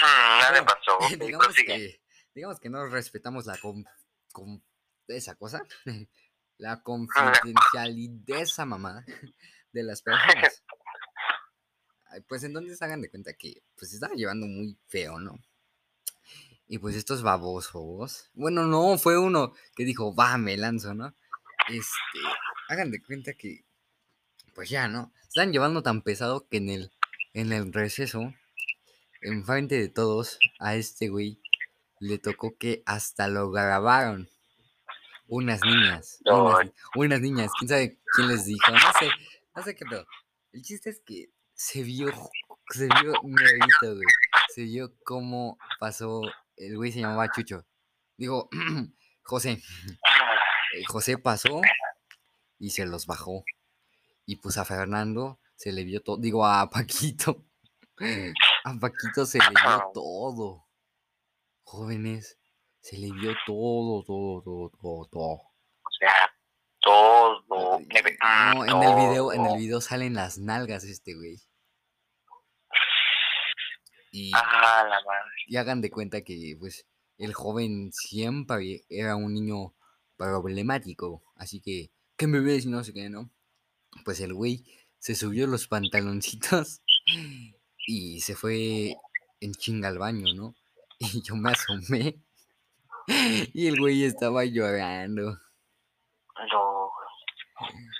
Nada 0.00 0.52
le 0.52 0.60
Bueno, 0.60 0.66
pasó. 0.66 0.98
digamos 1.24 1.54
que 1.54 2.00
digamos 2.34 2.60
que 2.60 2.68
no 2.70 2.86
respetamos 2.86 3.46
la 3.46 3.56
com, 3.58 3.84
com- 4.32 4.60
esa 5.08 5.34
cosa 5.36 5.62
la 6.58 6.82
confidencialidad 6.82 8.40
esa 8.40 8.64
mamá 8.64 9.04
de 9.72 9.82
las 9.82 10.02
personas. 10.02 10.62
Pues 12.28 12.44
entonces 12.44 12.80
hagan 12.82 13.00
de 13.02 13.10
cuenta 13.10 13.32
que 13.34 13.62
pues 13.76 13.90
se 13.90 13.96
estaba 13.96 14.14
llevando 14.14 14.46
muy 14.46 14.78
feo, 14.86 15.18
¿no? 15.18 15.38
Y 16.68 16.78
pues 16.78 16.94
estos 16.96 17.22
babosos. 17.22 18.30
Bueno, 18.34 18.66
no, 18.66 18.96
fue 18.98 19.18
uno 19.18 19.52
que 19.74 19.84
dijo, 19.84 20.14
va, 20.14 20.38
me 20.38 20.56
lanzo, 20.56 20.94
¿no? 20.94 21.14
Este, 21.68 22.18
hagan 22.68 22.90
de 22.90 23.02
cuenta 23.02 23.34
que, 23.34 23.64
pues 24.54 24.68
ya, 24.70 24.88
¿no? 24.88 25.12
Están 25.28 25.52
llevando 25.52 25.82
tan 25.82 26.02
pesado 26.02 26.46
que 26.48 26.58
en 26.58 26.68
el, 26.68 26.92
en 27.32 27.52
el 27.52 27.72
receso, 27.72 28.32
enfrente 29.22 29.78
de 29.78 29.88
todos, 29.88 30.38
a 30.58 30.76
este 30.76 31.08
güey 31.08 31.40
le 32.00 32.18
tocó 32.18 32.56
que 32.58 32.82
hasta 32.86 33.28
lo 33.28 33.50
grabaron. 33.50 34.28
Unas 35.26 35.60
niñas. 35.64 36.20
Unas, 36.26 36.70
unas 36.94 37.20
niñas. 37.20 37.50
¿Quién 37.58 37.68
sabe 37.68 37.98
quién 38.14 38.28
les 38.28 38.44
dijo? 38.44 38.70
No 38.70 38.78
sé. 38.98 39.08
No 39.56 39.62
sé 39.62 39.74
qué 39.74 39.84
pedo. 39.86 40.06
El 40.52 40.62
chiste 40.62 40.90
es 40.90 41.00
que 41.00 41.30
se 41.54 41.82
vio. 41.82 42.08
Se 42.70 42.86
vio 42.86 43.14
negrito, 43.22 43.94
güey. 43.94 44.06
Se 44.54 44.62
vio 44.62 44.94
cómo 45.02 45.58
pasó. 45.80 46.20
El 46.56 46.76
güey 46.76 46.92
se 46.92 47.00
llamaba 47.00 47.30
Chucho. 47.30 47.66
Digo, 48.16 48.48
José. 49.22 49.62
Eh, 50.74 50.84
José 50.86 51.16
pasó 51.16 51.60
y 52.58 52.70
se 52.70 52.86
los 52.86 53.06
bajó. 53.06 53.44
Y 54.26 54.36
pues 54.36 54.56
a 54.58 54.64
Fernando 54.64 55.38
se 55.56 55.72
le 55.72 55.84
vio 55.84 56.02
todo. 56.02 56.16
Digo, 56.18 56.46
a 56.46 56.68
Paquito. 56.70 57.44
A 58.64 58.74
Paquito 58.80 59.24
se 59.26 59.38
le 59.38 59.44
vio 59.50 59.90
todo. 59.92 60.66
Jóvenes, 61.64 62.38
se 62.80 62.96
le 62.98 63.12
vio 63.12 63.32
todo, 63.46 64.02
todo, 64.04 64.42
todo, 64.42 64.70
todo, 64.80 65.04
todo. 65.10 65.30
O 65.32 65.90
sea, 65.98 66.34
todo. 66.80 67.78
Ve- 67.78 68.18
No, 68.54 68.64
en 68.64 68.82
el 68.82 68.94
video, 68.96 69.32
en 69.32 69.46
el 69.46 69.56
video 69.58 69.80
salen 69.80 70.14
las 70.14 70.38
nalgas 70.38 70.82
de 70.82 70.90
este 70.92 71.14
güey. 71.14 71.40
Y, 74.10 74.30
Ah, 74.34 74.84
la 74.88 74.96
madre. 75.04 75.30
y 75.46 75.56
hagan 75.56 75.80
de 75.80 75.90
cuenta 75.90 76.22
que 76.22 76.56
pues 76.58 76.86
el 77.18 77.34
joven 77.34 77.90
siempre 77.92 78.84
era 78.88 79.16
un 79.16 79.34
niño 79.34 79.74
problemático. 80.16 81.22
Así 81.36 81.60
que, 81.60 81.90
¿qué 82.16 82.26
me 82.26 82.40
ves? 82.40 82.66
No 82.66 82.82
sé 82.84 82.92
qué, 82.92 83.08
¿no? 83.08 83.30
Pues 84.04 84.20
el 84.20 84.34
güey 84.34 84.64
se 84.98 85.14
subió 85.14 85.46
los 85.46 85.68
pantaloncitos 85.68 86.80
y 87.86 88.20
se 88.20 88.34
fue 88.34 88.96
en 89.40 89.52
chinga 89.52 89.88
al 89.88 89.98
baño, 89.98 90.34
¿no? 90.34 90.54
Y 90.98 91.22
yo 91.22 91.34
me 91.36 91.50
asomé 91.50 92.22
y 93.52 93.66
el 93.66 93.78
güey 93.78 94.04
estaba 94.04 94.44
llorando. 94.44 95.38
No, 96.52 96.90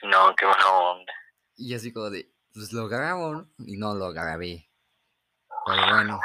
no, 0.05 0.35
qué 0.37 0.47
buena 0.47 0.71
onda. 0.71 1.13
Y 1.57 1.75
así 1.75 1.93
como 1.93 2.11
de, 2.11 2.33
pues 2.53 2.73
lo 2.73 2.89
grabo, 2.89 3.33
¿no? 3.33 3.49
Y 3.59 3.77
no 3.77 3.95
lo 3.95 4.13
grabé. 4.13 4.71
Pero 5.67 5.83
bueno. 5.91 6.21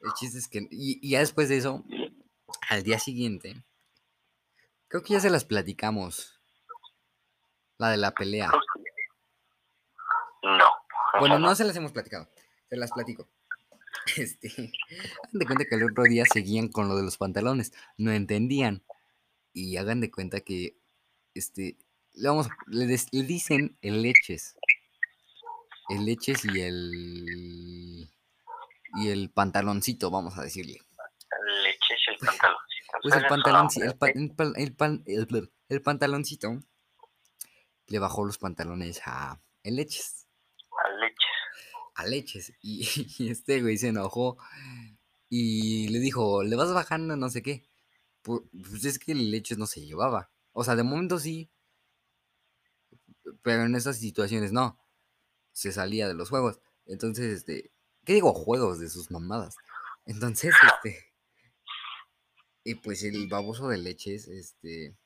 El 0.00 0.12
chiste 0.14 0.38
es 0.38 0.48
que. 0.48 0.60
Y, 0.70 1.00
y 1.02 1.10
ya 1.10 1.20
después 1.20 1.48
de 1.48 1.56
eso, 1.56 1.84
al 2.68 2.82
día 2.82 2.98
siguiente, 2.98 3.64
creo 4.88 5.02
que 5.02 5.14
ya 5.14 5.20
se 5.20 5.30
las 5.30 5.44
platicamos. 5.44 6.37
La 7.78 7.90
de 7.90 7.96
la 7.96 8.10
pelea. 8.12 8.50
No. 10.42 10.64
Bueno, 11.20 11.38
no 11.38 11.54
se 11.54 11.64
las 11.64 11.76
hemos 11.76 11.92
platicado. 11.92 12.28
Se 12.68 12.76
las 12.76 12.90
platico. 12.92 13.28
Este. 14.16 14.48
Hagan 14.50 15.32
de 15.32 15.46
cuenta 15.46 15.64
que 15.64 15.74
el 15.74 15.84
otro 15.84 16.04
día 16.04 16.24
seguían 16.32 16.68
con 16.68 16.88
lo 16.88 16.96
de 16.96 17.02
los 17.02 17.16
pantalones. 17.18 17.72
No 17.96 18.10
entendían. 18.12 18.82
Y 19.52 19.76
hagan 19.76 20.00
de 20.00 20.10
cuenta 20.10 20.40
que. 20.40 20.76
Este. 21.34 21.76
Le, 22.14 22.28
vamos, 22.28 22.48
le, 22.66 22.86
des- 22.86 23.12
le 23.12 23.22
dicen 23.22 23.76
el 23.82 24.02
leches. 24.02 24.56
El 25.88 26.04
leches 26.06 26.44
y 26.44 26.60
el. 26.60 28.08
Y 28.94 29.08
el 29.10 29.30
pantaloncito, 29.30 30.10
vamos 30.10 30.36
a 30.38 30.42
decirle. 30.42 30.80
Leches 31.62 32.00
el 32.08 32.16
pantaloncito. 32.26 32.98
Pues 33.02 33.14
el 33.16 33.26
pantaloncito. 33.26 33.84
El, 33.84 33.90
nombre, 33.90 33.98
pa- 33.98 34.06
¿ok? 34.08 34.16
el 34.16 34.34
pan- 34.34 34.52
el 34.56 34.74
pan- 34.74 35.02
el- 35.06 35.52
el 35.68 35.82
pantaloncito. 35.82 36.60
Le 37.88 37.98
bajó 37.98 38.24
los 38.24 38.38
pantalones 38.38 39.00
a 39.04 39.40
el 39.62 39.76
leches. 39.76 40.26
A 40.84 40.88
leches. 40.98 41.26
a 41.96 42.06
leches. 42.06 42.52
Y, 42.62 42.88
y 43.18 43.30
este 43.30 43.60
güey 43.62 43.76
se 43.78 43.88
enojó 43.88 44.38
y 45.28 45.88
le 45.88 45.98
dijo, 45.98 46.42
le 46.42 46.56
vas 46.56 46.72
bajando 46.72 47.16
no 47.16 47.28
sé 47.30 47.42
qué. 47.42 47.68
Pu- 48.22 48.48
Pues 48.70 48.84
es 48.84 48.98
que 48.98 49.12
el 49.12 49.30
leches 49.30 49.58
no 49.58 49.66
se 49.66 49.84
llevaba. 49.84 50.30
O 50.52 50.64
sea, 50.64 50.76
de 50.76 50.82
momento 50.82 51.18
sí. 51.18 51.50
Pero 53.42 53.64
en 53.64 53.74
esas 53.74 53.98
situaciones 53.98 54.52
no. 54.52 54.78
Se 55.52 55.72
salía 55.72 56.08
de 56.08 56.14
los 56.14 56.30
juegos. 56.30 56.60
Entonces, 56.86 57.26
este. 57.38 57.72
¿Qué 58.04 58.14
digo? 58.14 58.32
Juegos 58.32 58.78
de 58.80 58.88
sus 58.88 59.10
mamadas. 59.10 59.56
Entonces, 60.06 60.54
este. 60.74 61.12
Y 62.64 62.74
pues 62.76 63.02
el 63.02 63.28
baboso 63.28 63.68
de 63.68 63.78
leches, 63.78 64.28
este. 64.28 64.96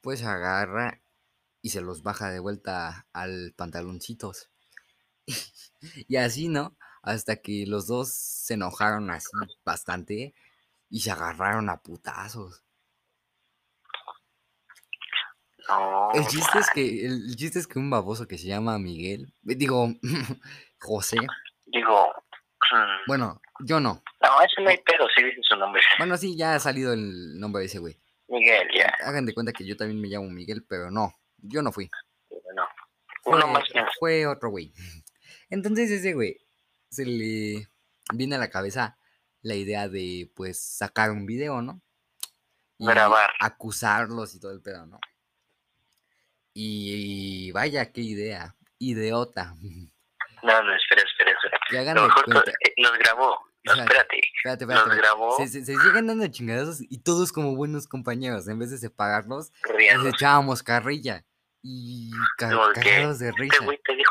Pues 0.00 0.22
agarra 0.22 1.00
y 1.68 1.70
se 1.70 1.82
los 1.82 2.02
baja 2.02 2.30
de 2.30 2.40
vuelta 2.40 3.06
al 3.12 3.52
pantaloncitos. 3.54 4.50
Y 6.08 6.16
así, 6.16 6.48
¿no? 6.48 6.76
Hasta 7.02 7.36
que 7.36 7.64
los 7.66 7.86
dos 7.86 8.12
se 8.12 8.54
enojaron 8.54 9.10
así 9.10 9.30
bastante 9.64 10.34
y 10.90 11.00
se 11.00 11.12
agarraron 11.12 11.68
a 11.70 11.80
putazos. 11.80 12.64
No. 15.68 16.10
El 16.14 16.26
chiste 16.26 16.58
es 16.58 16.70
que, 16.70 17.06
el, 17.06 17.36
chiste 17.36 17.60
es 17.60 17.68
que 17.68 17.78
un 17.78 17.90
baboso 17.90 18.26
que 18.26 18.38
se 18.38 18.48
llama 18.48 18.78
Miguel, 18.78 19.32
eh, 19.46 19.54
digo, 19.54 19.88
José, 20.80 21.18
Digo. 21.66 22.08
mm, 22.72 23.06
bueno, 23.06 23.40
yo 23.60 23.78
no. 23.78 24.02
No, 24.20 24.40
eso 24.40 24.62
no 24.62 24.70
hay 24.70 24.78
pedo, 24.78 25.06
sí 25.14 25.22
dice 25.22 25.40
su 25.42 25.56
nombre. 25.56 25.80
Bueno, 25.98 26.16
sí, 26.16 26.36
ya 26.36 26.54
ha 26.54 26.58
salido 26.58 26.92
el 26.92 27.38
nombre 27.38 27.60
de 27.60 27.66
ese 27.66 27.78
güey. 27.78 28.00
Miguel, 28.26 28.66
ya. 28.74 28.92
Hagan 29.06 29.26
de 29.26 29.34
cuenta 29.34 29.52
que 29.52 29.64
yo 29.64 29.76
también 29.76 30.00
me 30.00 30.08
llamo 30.08 30.28
Miguel, 30.28 30.64
pero 30.68 30.90
no, 30.90 31.14
yo 31.38 31.62
no 31.62 31.72
fui. 31.72 31.90
No. 32.54 32.66
Uno 33.24 33.40
Fue, 33.42 33.50
más 33.52 33.64
menos. 33.74 33.90
fue 33.98 34.26
otro 34.26 34.50
güey. 34.50 34.72
Entonces 35.50 35.90
ese 35.90 36.12
güey 36.14 36.36
se 36.90 37.04
le 37.04 37.68
viene 38.14 38.36
a 38.36 38.38
la 38.38 38.50
cabeza 38.50 38.98
la 39.42 39.54
idea 39.54 39.88
de 39.88 40.30
pues 40.34 40.60
sacar 40.60 41.10
un 41.10 41.26
video, 41.26 41.62
¿no? 41.62 41.80
Y 42.78 42.86
Grabar. 42.86 43.30
acusarlos 43.40 44.34
y 44.34 44.40
todo 44.40 44.52
el 44.52 44.60
pedo, 44.62 44.86
¿no? 44.86 45.00
Y, 46.54 47.50
vaya, 47.52 47.92
qué 47.92 48.00
idea. 48.00 48.56
Idiota. 48.78 49.54
No, 50.40 50.62
no, 50.62 50.72
espera, 50.72 51.02
espera, 51.02 51.32
espera. 51.32 51.58
Que 51.68 51.78
hagan 51.80 51.96
cuenta. 52.10 52.52
eh, 52.52 52.74
grabó. 53.00 53.36
No, 53.64 53.72
Espérate, 53.72 53.82
espérate. 53.82 54.20
Espérate, 54.36 54.64
espérate. 54.64 54.96
grabó 54.96 55.36
Se, 55.36 55.48
se, 55.48 55.64
se 55.64 55.72
llegan 55.72 56.06
dando 56.06 56.28
chingadazos 56.28 56.80
y 56.80 56.98
todos 56.98 57.32
como 57.32 57.56
buenos 57.56 57.88
compañeros. 57.88 58.46
En 58.46 58.56
vez 58.60 58.70
de 58.70 58.78
separarlos, 58.78 59.50
riendo. 59.64 60.04
les 60.04 60.14
echábamos 60.14 60.62
carrilla. 60.62 61.24
Y 61.70 62.10
cagados 62.38 63.18
de 63.18 63.28
Este 63.28 63.42
risa. 63.42 63.62
güey 63.62 63.78
te 63.84 63.94
dijo. 63.94 64.10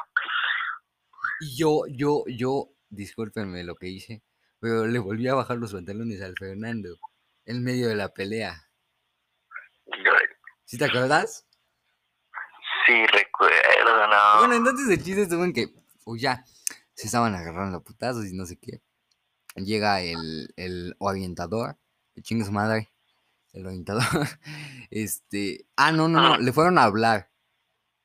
Y 1.40 1.58
yo, 1.58 1.88
yo, 1.88 2.24
yo, 2.28 2.70
discúlpenme 2.90 3.64
lo 3.64 3.74
que 3.74 3.88
hice, 3.88 4.22
pero 4.60 4.86
le 4.86 5.00
volví 5.00 5.28
a 5.28 5.34
bajar 5.34 5.58
los 5.58 5.74
pantalones 5.74 6.22
al 6.22 6.36
Fernando 6.38 6.96
en 7.46 7.64
medio 7.64 7.88
de 7.88 7.96
la 7.96 8.10
pelea. 8.10 8.70
¿Sí 10.66 10.78
te 10.78 10.86
acuerdas? 10.86 11.48
Sí, 12.86 13.08
recuerdo, 13.08 14.08
no. 14.08 14.38
Bueno, 14.40 14.54
entonces 14.54 14.88
el 14.90 15.04
chiste 15.04 15.24
estuvo 15.24 15.44
en 15.44 15.54
que, 15.54 15.74
pues 16.04 16.22
ya, 16.22 16.46
se 16.94 17.08
estaban 17.08 17.34
agarrando 17.34 17.80
a 17.80 17.84
putazos 17.84 18.28
y 18.28 18.34
no 18.34 18.46
sé 18.46 18.58
qué. 18.58 18.84
Llega 19.56 20.02
el, 20.02 20.54
el 20.58 20.96
orientador, 21.00 21.76
que 22.14 22.22
chingue 22.22 22.46
su 22.46 22.52
madre, 22.52 22.92
el 23.54 23.66
orientador, 23.66 24.04
este, 24.92 25.66
ah, 25.76 25.92
no, 25.92 26.08
no, 26.08 26.22
no, 26.22 26.38
le 26.38 26.54
fueron 26.54 26.78
a 26.78 26.84
hablar. 26.84 27.32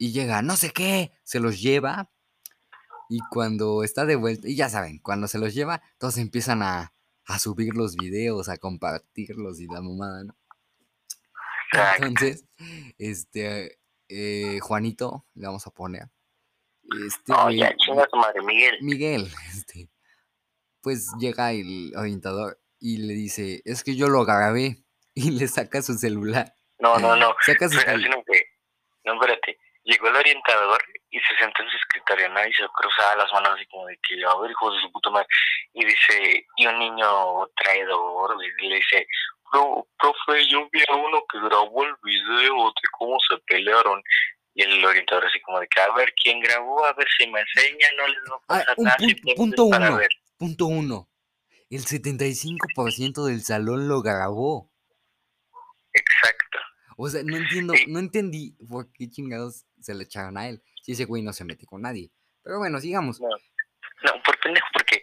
Y 0.02 0.10
llega, 0.10 0.42
no 0.42 0.56
sé 0.56 0.72
qué, 0.72 1.12
se 1.22 1.38
los 1.38 1.62
lleva. 1.62 2.10
Y 3.08 3.20
cuando 3.30 3.84
está 3.84 4.04
de 4.04 4.16
vuelta, 4.16 4.48
y 4.48 4.56
ya 4.56 4.68
saben, 4.68 4.98
cuando 4.98 5.28
se 5.28 5.38
los 5.38 5.54
lleva, 5.54 5.80
todos 5.96 6.18
empiezan 6.18 6.60
a, 6.64 6.92
a 7.24 7.38
subir 7.38 7.76
los 7.76 7.94
videos, 7.94 8.48
a 8.48 8.56
compartirlos 8.56 9.60
y 9.60 9.68
la 9.68 9.80
mamada, 9.80 10.24
¿no? 10.24 10.36
Entonces, 11.98 12.44
este, 12.98 13.78
eh, 14.08 14.58
Juanito, 14.60 15.24
le 15.34 15.46
vamos 15.46 15.68
a 15.68 15.70
poner. 15.70 16.10
Este, 17.06 17.32
güey, 17.32 17.58
ya, 17.58 17.72
chinga 17.76 18.04
tu 18.08 18.16
madre, 18.16 18.42
Miguel. 18.42 18.78
Miguel, 18.80 19.32
este, 19.56 19.88
pues 20.80 21.12
llega 21.20 21.52
el 21.52 21.92
orientador 21.94 22.60
y 22.80 22.96
le 22.96 23.14
dice, 23.14 23.62
es 23.64 23.84
que 23.84 23.94
yo 23.94 24.08
lo 24.08 24.24
grabé 24.24 24.84
y 25.14 25.30
le 25.30 25.46
saca 25.46 25.80
su 25.80 25.94
celular. 25.94 26.56
No, 26.80 26.98
no, 26.98 27.14
no. 27.14 27.36
Saca 27.46 27.68
su 27.68 27.78
celular. 27.78 28.24
No, 29.04 29.14
espérate. 29.14 29.61
Llegó 29.84 30.08
el 30.08 30.16
orientador 30.16 30.80
y 31.10 31.18
se 31.20 31.36
sentó 31.38 31.62
en 31.62 31.68
su 31.70 31.76
escritorio, 31.76 32.28
¿no? 32.28 32.46
Y 32.46 32.52
se 32.52 32.64
cruzaba 32.74 33.16
las 33.16 33.32
manos 33.32 33.52
así 33.56 33.66
como 33.66 33.86
de 33.86 33.98
que, 34.02 34.14
a 34.24 34.34
ver, 34.40 34.50
hijo 34.50 34.72
de 34.72 34.80
su 34.80 34.92
puta 34.92 35.10
madre. 35.10 35.26
Y 35.74 35.84
dice, 35.84 36.46
y 36.56 36.66
un 36.66 36.78
niño 36.78 37.46
traidor, 37.56 38.36
y 38.60 38.68
le 38.68 38.76
dice, 38.76 39.06
profe, 39.50 40.46
yo 40.48 40.68
vi 40.70 40.82
a 40.88 40.94
uno 40.94 41.22
que 41.30 41.38
grabó 41.40 41.84
el 41.84 41.94
video 42.04 42.54
de 42.66 42.88
cómo 42.98 43.16
se 43.28 43.36
pelearon. 43.46 44.00
Y 44.54 44.62
el 44.62 44.84
orientador 44.84 45.24
así 45.26 45.40
como 45.40 45.58
de 45.60 45.66
que, 45.68 45.80
a 45.80 45.90
ver, 45.94 46.12
¿quién 46.22 46.38
grabó? 46.40 46.84
A 46.84 46.92
ver 46.92 47.08
si 47.18 47.26
me 47.26 47.40
enseña, 47.40 47.88
no 47.96 48.06
les 48.06 48.18
va 48.30 48.34
a 48.36 48.38
Ah, 48.38 48.64
pasar 48.66 48.74
un 48.78 48.84
nada. 48.84 48.98
punto, 49.36 49.68
para 49.70 49.88
uno. 49.88 49.96
ver. 49.96 50.10
Punto 50.38 50.66
uno. 50.66 51.08
El 51.70 51.80
75% 51.86 53.24
del 53.26 53.40
salón 53.42 53.88
lo 53.88 54.02
grabó. 54.02 54.70
Exacto. 55.92 56.51
O 56.96 57.08
sea, 57.08 57.22
no 57.24 57.36
entiendo, 57.36 57.74
no 57.88 57.98
entendí 57.98 58.56
por 58.68 58.92
qué 58.92 59.08
chingados 59.08 59.64
se 59.80 59.94
le 59.94 60.04
echaron 60.04 60.36
a 60.38 60.48
él. 60.48 60.62
Si 60.82 60.92
ese 60.92 61.04
güey 61.04 61.22
no 61.22 61.32
se 61.32 61.44
mete 61.44 61.66
con 61.66 61.82
nadie. 61.82 62.10
Pero 62.42 62.58
bueno, 62.58 62.80
sigamos. 62.80 63.20
No, 63.20 63.28
no 63.28 64.22
por 64.22 64.38
pendejo, 64.40 64.66
porque 64.72 65.02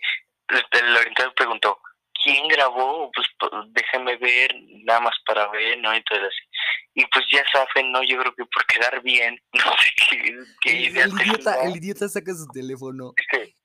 el 0.49 0.97
orientador 0.97 1.33
preguntó, 1.35 1.79
¿quién 2.23 2.47
grabó? 2.47 3.11
Pues 3.11 3.27
déjame 3.69 4.17
ver, 4.17 4.53
nada 4.83 5.01
más 5.01 5.15
para 5.25 5.49
ver, 5.51 5.77
¿no? 5.79 5.93
Entonces 5.93 6.27
así. 6.27 6.49
Y 6.95 7.05
pues 7.07 7.25
ya 7.31 7.43
saben, 7.51 7.91
¿no? 7.91 8.03
Yo 8.03 8.19
creo 8.19 8.35
que 8.35 8.45
por 8.45 8.65
quedar 8.65 9.01
bien, 9.03 9.39
no 9.53 9.61
sé 9.61 9.89
qué, 10.09 10.39
qué 10.61 10.69
El, 10.71 10.91
idea 10.91 11.05
el 11.05 11.11
idiota, 11.11 11.53
tenía. 11.55 11.69
el 11.69 11.77
idiota 11.77 12.09
saca 12.09 12.33
su 12.33 12.47
teléfono 12.47 13.13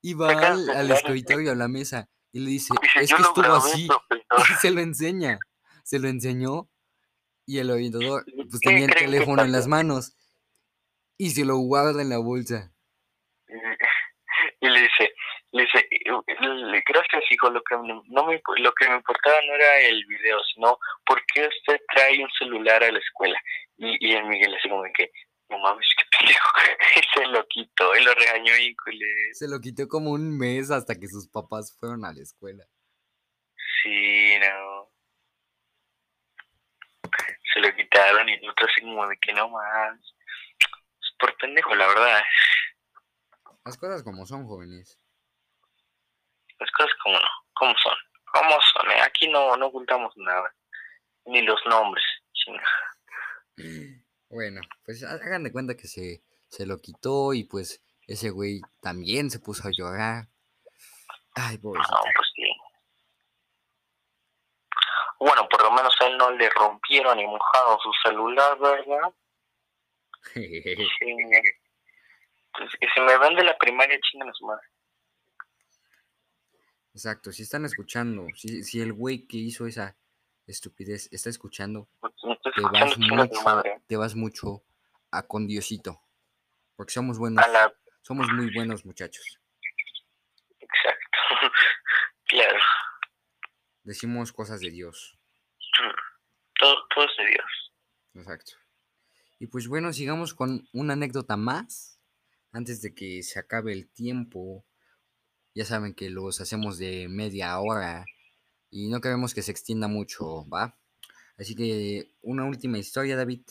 y 0.03 0.15
va 0.15 0.31
al, 0.31 0.71
al 0.71 0.89
y 0.89 0.93
escritorio, 0.93 1.53
a 1.53 1.55
la 1.55 1.69
mesa, 1.69 2.09
y 2.33 2.41
le 2.41 2.51
dice, 2.51 2.75
dice, 2.81 3.01
es 3.01 3.15
que 3.15 3.23
estuvo 3.23 3.43
grabé, 3.43 3.59
así. 3.59 3.89
Y 4.39 4.55
se 4.61 4.71
lo 4.71 4.81
enseña. 4.81 5.39
Se 5.85 5.99
lo 5.99 6.09
enseñó. 6.09 6.69
Y 7.47 7.59
el 7.59 7.71
orientador, 7.71 8.25
¿Y 8.27 8.45
pues 8.49 8.61
tenía 8.61 8.87
el 8.87 8.95
teléfono 8.95 9.43
en 9.43 9.53
las 9.53 9.67
manos. 9.67 10.17
Y 11.17 11.31
se 11.31 11.45
lo 11.45 11.57
guarda 11.59 12.03
en 12.03 12.09
la 12.09 12.19
bolsa. 12.19 12.73
y 14.61 14.69
le 14.69 14.81
dice, 14.81 15.15
le 15.53 15.63
dice, 15.63 15.79
"Eh, 15.91 16.83
gracias 16.89 17.23
hijo, 17.31 17.51
lo 17.51 17.63
que 17.63 17.77
no 17.77 18.27
me, 18.27 18.43
lo 18.57 18.73
que 18.73 18.89
me 18.89 18.97
importaba 18.97 19.37
no 19.47 19.55
era 19.55 19.81
el 19.81 20.05
video, 20.07 20.39
sino 20.53 20.79
por 21.07 21.25
qué 21.27 21.47
usted 21.47 21.81
trae 21.95 22.23
un 22.23 22.31
celular 22.39 22.83
a 22.83 22.91
la 22.91 22.99
escuela. 22.99 23.41
Y, 23.77 24.09
y 24.09 24.13
el 24.15 24.25
Miguel 24.25 24.55
así 24.55 24.69
como 24.69 24.83
que, 24.97 25.11
no 25.51 25.59
mames, 25.59 25.87
qué 25.97 26.05
pendejo, 26.19 26.49
y 26.97 27.19
se 27.21 27.27
lo 27.27 27.47
quitó 27.47 27.97
y 27.97 28.03
lo 28.05 28.15
regañó 28.15 28.57
y 28.59 28.75
culé. 28.75 29.35
Se 29.35 29.49
lo 29.49 29.61
quitó 29.61 29.87
como 29.87 30.11
un 30.11 30.37
mes 30.37 30.71
hasta 30.71 30.99
que 30.99 31.07
sus 31.09 31.29
papás 31.29 31.77
fueron 31.79 32.05
a 32.05 32.13
la 32.13 32.23
escuela. 32.23 32.65
Sí, 33.83 34.39
no. 34.41 34.94
Se 37.55 37.61
lo 37.61 37.75
quitaron 37.75 38.29
y 38.29 38.37
nosotros 38.41 38.71
así 38.73 38.81
como 38.83 39.07
de 39.09 39.17
que 39.19 39.33
no 39.33 39.49
más. 39.49 39.99
Es 40.01 41.11
por 41.19 41.35
pendejo, 41.39 41.75
la 41.75 41.87
verdad. 41.87 42.23
Las 43.65 43.79
cosas 43.79 44.03
como 44.03 44.27
son, 44.27 44.47
jóvenes. 44.47 44.99
Las 46.59 46.71
cosas 46.73 46.93
como 47.03 47.17
no, 47.19 47.29
como 47.55 47.75
son. 47.79 47.97
Como 48.33 48.61
son, 48.61 48.91
eh? 48.91 49.01
aquí 49.01 49.29
no, 49.29 49.57
no 49.57 49.67
ocultamos 49.67 50.13
nada. 50.17 50.53
Ni 51.27 51.41
los 51.43 51.61
nombres. 51.67 52.05
Bueno, 54.31 54.61
pues 54.85 55.05
ha- 55.05 55.13
hagan 55.13 55.45
de 55.45 55.53
cuenta 55.53 55.77
que 55.77 55.87
se, 55.87 56.25
se 56.49 56.67
lo 56.67 56.79
quitó 56.79 57.35
y 57.35 57.45
pues 57.45 57.81
ese 58.09 58.31
güey 58.31 58.61
también 58.81 59.31
se 59.31 59.39
puso 59.39 59.69
a 59.69 59.71
llorar. 59.71 60.27
Ay, 61.37 61.59
pobrecito. 61.59 61.95
No, 61.95 62.03
pues. 62.17 62.29
Bueno, 65.25 65.49
por 65.49 65.63
lo 65.63 65.71
menos 65.71 65.97
a 66.03 66.07
él 66.07 66.19
no 66.19 66.31
le 66.33 66.51
rompieron 66.51 67.17
ni 67.17 67.27
mojado 67.27 67.79
su 67.83 67.91
celular, 68.05 68.59
¿verdad? 68.59 69.15
Pues, 72.57 72.71
que 72.79 72.87
si 72.95 73.01
me 73.01 73.19
ven 73.19 73.35
de 73.35 73.43
la 73.43 73.59
primaria, 73.59 73.99
chingan 74.01 74.29
a 74.29 74.33
su 74.33 74.47
madre. 74.47 74.63
Exacto, 76.93 77.33
si 77.33 77.43
están 77.43 77.65
escuchando, 77.65 78.27
si, 78.37 78.63
si 78.63 78.81
el 78.81 78.93
güey 78.93 79.27
que 79.27 79.39
hizo 79.39 79.67
esa 79.67 79.97
estupidez 80.47 81.09
está 81.11 81.31
escuchando, 81.31 81.89
Pues, 81.99 82.13
te 82.15 82.29
escuchando, 82.61 82.71
vas 82.71 82.99
mucho, 82.99 83.43
madre. 83.43 83.83
te 83.89 83.97
vas 83.97 84.15
mucho 84.15 84.63
a 85.11 85.23
con 85.27 85.49
Diosito. 85.49 86.01
Porque 86.77 86.93
somos 86.93 87.19
buenos, 87.19 87.45
la... 87.49 87.75
somos 88.03 88.29
muy 88.29 88.55
buenos 88.55 88.87
muchachos. 88.87 89.41
Exacto. 90.61 91.19
claro. 92.29 92.61
Decimos 93.85 94.33
cosas 94.33 94.61
de 94.61 94.71
Dios. 94.71 95.19
Todo, 96.59 96.75
todo 96.95 97.05
es 97.05 97.17
de 97.19 97.27
Dios. 97.27 97.73
Exacto. 98.15 98.53
Y 99.39 99.47
pues 99.47 99.69
bueno, 99.69 99.93
sigamos 99.93 100.33
con 100.35 100.67
una 100.73 100.95
anécdota 100.95 101.37
más. 101.37 102.01
Antes 102.51 102.81
de 102.81 102.95
que 102.95 103.23
se 103.23 103.39
acabe 103.39 103.73
el 103.73 103.93
tiempo. 103.93 104.65
Ya 105.55 105.65
saben 105.65 105.95
que 105.95 106.09
los 106.09 106.41
hacemos 106.41 106.79
de 106.79 107.09
media 107.09 107.59
hora. 107.61 108.07
Y 108.71 108.89
no 108.89 109.01
queremos 109.01 109.35
que 109.35 109.43
se 109.43 109.51
extienda 109.51 109.87
mucho, 109.87 110.49
¿va? 110.49 110.77
Así 111.39 111.55
que 111.55 112.15
una 112.23 112.45
última 112.45 112.79
historia, 112.79 113.17
David. 113.17 113.43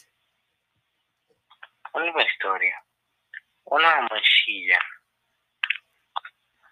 Una 1.93 2.23
historia. 2.23 2.75
Una 3.65 4.01
manchilla. 4.01 4.79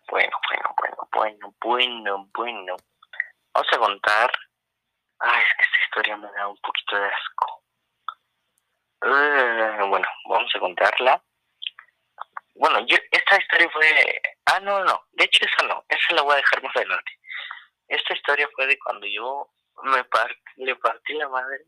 Bueno, 0.10 0.36
bueno, 0.50 0.76
bueno, 0.78 1.10
bueno, 1.14 1.56
bueno, 1.62 2.30
bueno. 2.34 2.91
Vamos 3.54 3.68
a 3.74 3.78
contar. 3.78 4.32
Ay, 5.20 5.42
es 5.42 5.54
que 5.58 5.64
esta 5.64 5.84
historia 5.86 6.18
me 6.18 6.32
da 6.32 6.48
un 6.48 6.58
poquito 6.58 6.96
de 6.96 7.06
asco. 7.08 7.64
Eh, 9.04 9.84
bueno, 9.88 10.08
vamos 10.30 10.52
a 10.56 10.60
contarla. 10.60 11.24
Bueno, 12.56 12.80
yo, 12.86 12.98
esta 13.12 13.38
historia 13.38 13.70
fue. 13.72 14.22
Ah, 14.46 14.60
no, 14.60 14.84
no. 14.84 15.06
De 15.12 15.26
hecho, 15.26 15.46
esa 15.46 15.68
no. 15.68 15.84
Esa 15.90 16.14
la 16.14 16.22
voy 16.22 16.34
a 16.34 16.38
dejar 16.38 16.62
más 16.64 16.76
adelante. 16.76 17.12
Esta 17.88 18.14
historia 18.14 18.48
fue 18.56 18.68
de 18.68 18.80
cuando 18.80 19.06
yo 19.08 19.50
me 19.84 20.04
par- 20.06 20.38
le 20.58 20.76
partí 20.76 21.14
la 21.14 21.28
madre 21.30 21.66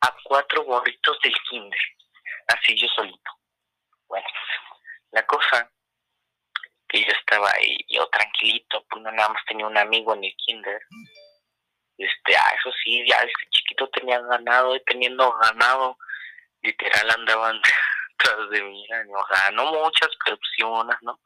a 0.00 0.14
cuatro 0.24 0.62
gorritos 0.64 1.18
del 1.20 1.34
kinder. 1.48 1.80
Así 2.48 2.76
yo 2.76 2.88
solito. 2.88 3.30
Bueno, 4.08 4.26
la 5.12 5.26
cosa 5.26 5.70
que 6.88 7.00
yo 7.00 7.12
estaba 7.12 7.50
ahí, 7.52 7.76
yo 7.88 8.06
tranquilito, 8.08 8.84
pues 8.88 9.02
no 9.02 9.12
nada 9.12 9.28
más 9.28 9.42
tenía 9.46 9.66
un 9.66 9.76
amigo 9.76 10.14
en 10.14 10.24
el 10.24 10.34
kinder. 10.36 10.80
Este, 11.98 12.36
ah, 12.36 12.54
eso 12.58 12.70
sí, 12.82 13.04
ya 13.08 13.20
desde 13.20 13.50
chiquito 13.50 13.88
tenía 13.90 14.20
ganado 14.20 14.76
y 14.76 14.84
teniendo 14.84 15.32
ganado, 15.32 15.98
literal 16.62 17.10
andaban 17.10 17.60
tras 18.18 18.50
de 18.50 18.62
mí, 18.62 18.86
o 19.14 19.34
sea, 19.34 19.50
no 19.50 19.72
muchas, 19.72 20.08
pero 20.24 20.36
pues 20.36 20.50
sí 20.56 20.62
unas, 20.62 21.02
¿no? 21.02 21.20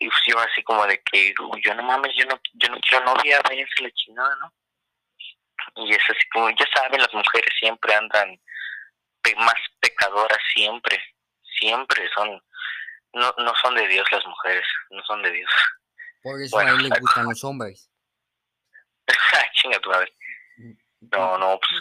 Y 0.00 0.08
pues 0.08 0.20
yo 0.26 0.38
así 0.38 0.62
como 0.62 0.86
de 0.86 1.02
que, 1.02 1.34
"Uy, 1.40 1.60
yo 1.64 1.74
no 1.74 1.82
mames, 1.82 2.12
yo 2.16 2.24
no, 2.26 2.40
yo 2.54 2.68
no 2.68 2.78
quiero 2.80 3.04
novia, 3.04 3.40
váyanse 3.48 3.82
la 3.82 3.90
chingada, 3.90 4.36
¿no? 4.36 4.52
Y 5.76 5.92
es 5.92 6.02
así 6.08 6.28
como, 6.32 6.50
ya 6.50 6.66
saben, 6.74 7.00
las 7.00 7.12
mujeres 7.12 7.52
siempre 7.58 7.94
andan 7.94 8.40
más 9.36 9.54
pecadoras, 9.80 10.38
siempre, 10.54 10.98
siempre 11.58 12.08
son, 12.14 12.42
no, 13.14 13.34
no 13.38 13.54
son 13.62 13.74
de 13.74 13.86
Dios 13.88 14.06
las 14.12 14.24
mujeres, 14.26 14.64
no 14.90 15.02
son 15.04 15.22
de 15.22 15.30
Dios. 15.32 15.50
Por 16.22 16.40
eso 16.40 16.56
Bueno, 16.56 16.72
a 16.72 16.74
él 16.74 16.88
le 16.88 17.00
gustan 17.00 17.24
los 17.24 17.44
hombres. 17.44 17.90
Ah, 19.10 19.44
Chinga 19.54 19.80
tu 19.80 19.88
madre. 19.88 20.12
No, 21.00 21.38
no, 21.38 21.58
pues 21.58 21.80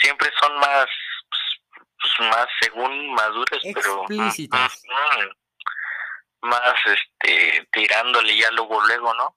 siempre 0.00 0.30
son 0.40 0.54
más, 0.58 0.86
pues, 1.28 1.60
pues, 2.00 2.30
más 2.30 2.46
según 2.60 3.14
maduras, 3.14 3.60
pero 3.74 4.02
mm, 4.04 4.12
Explícitas. 4.12 4.82
mm, 4.84 6.48
más, 6.48 6.74
este, 6.86 7.68
tirándole 7.72 8.36
ya 8.36 8.50
luego, 8.52 8.80
luego, 8.86 9.14
¿no? 9.14 9.36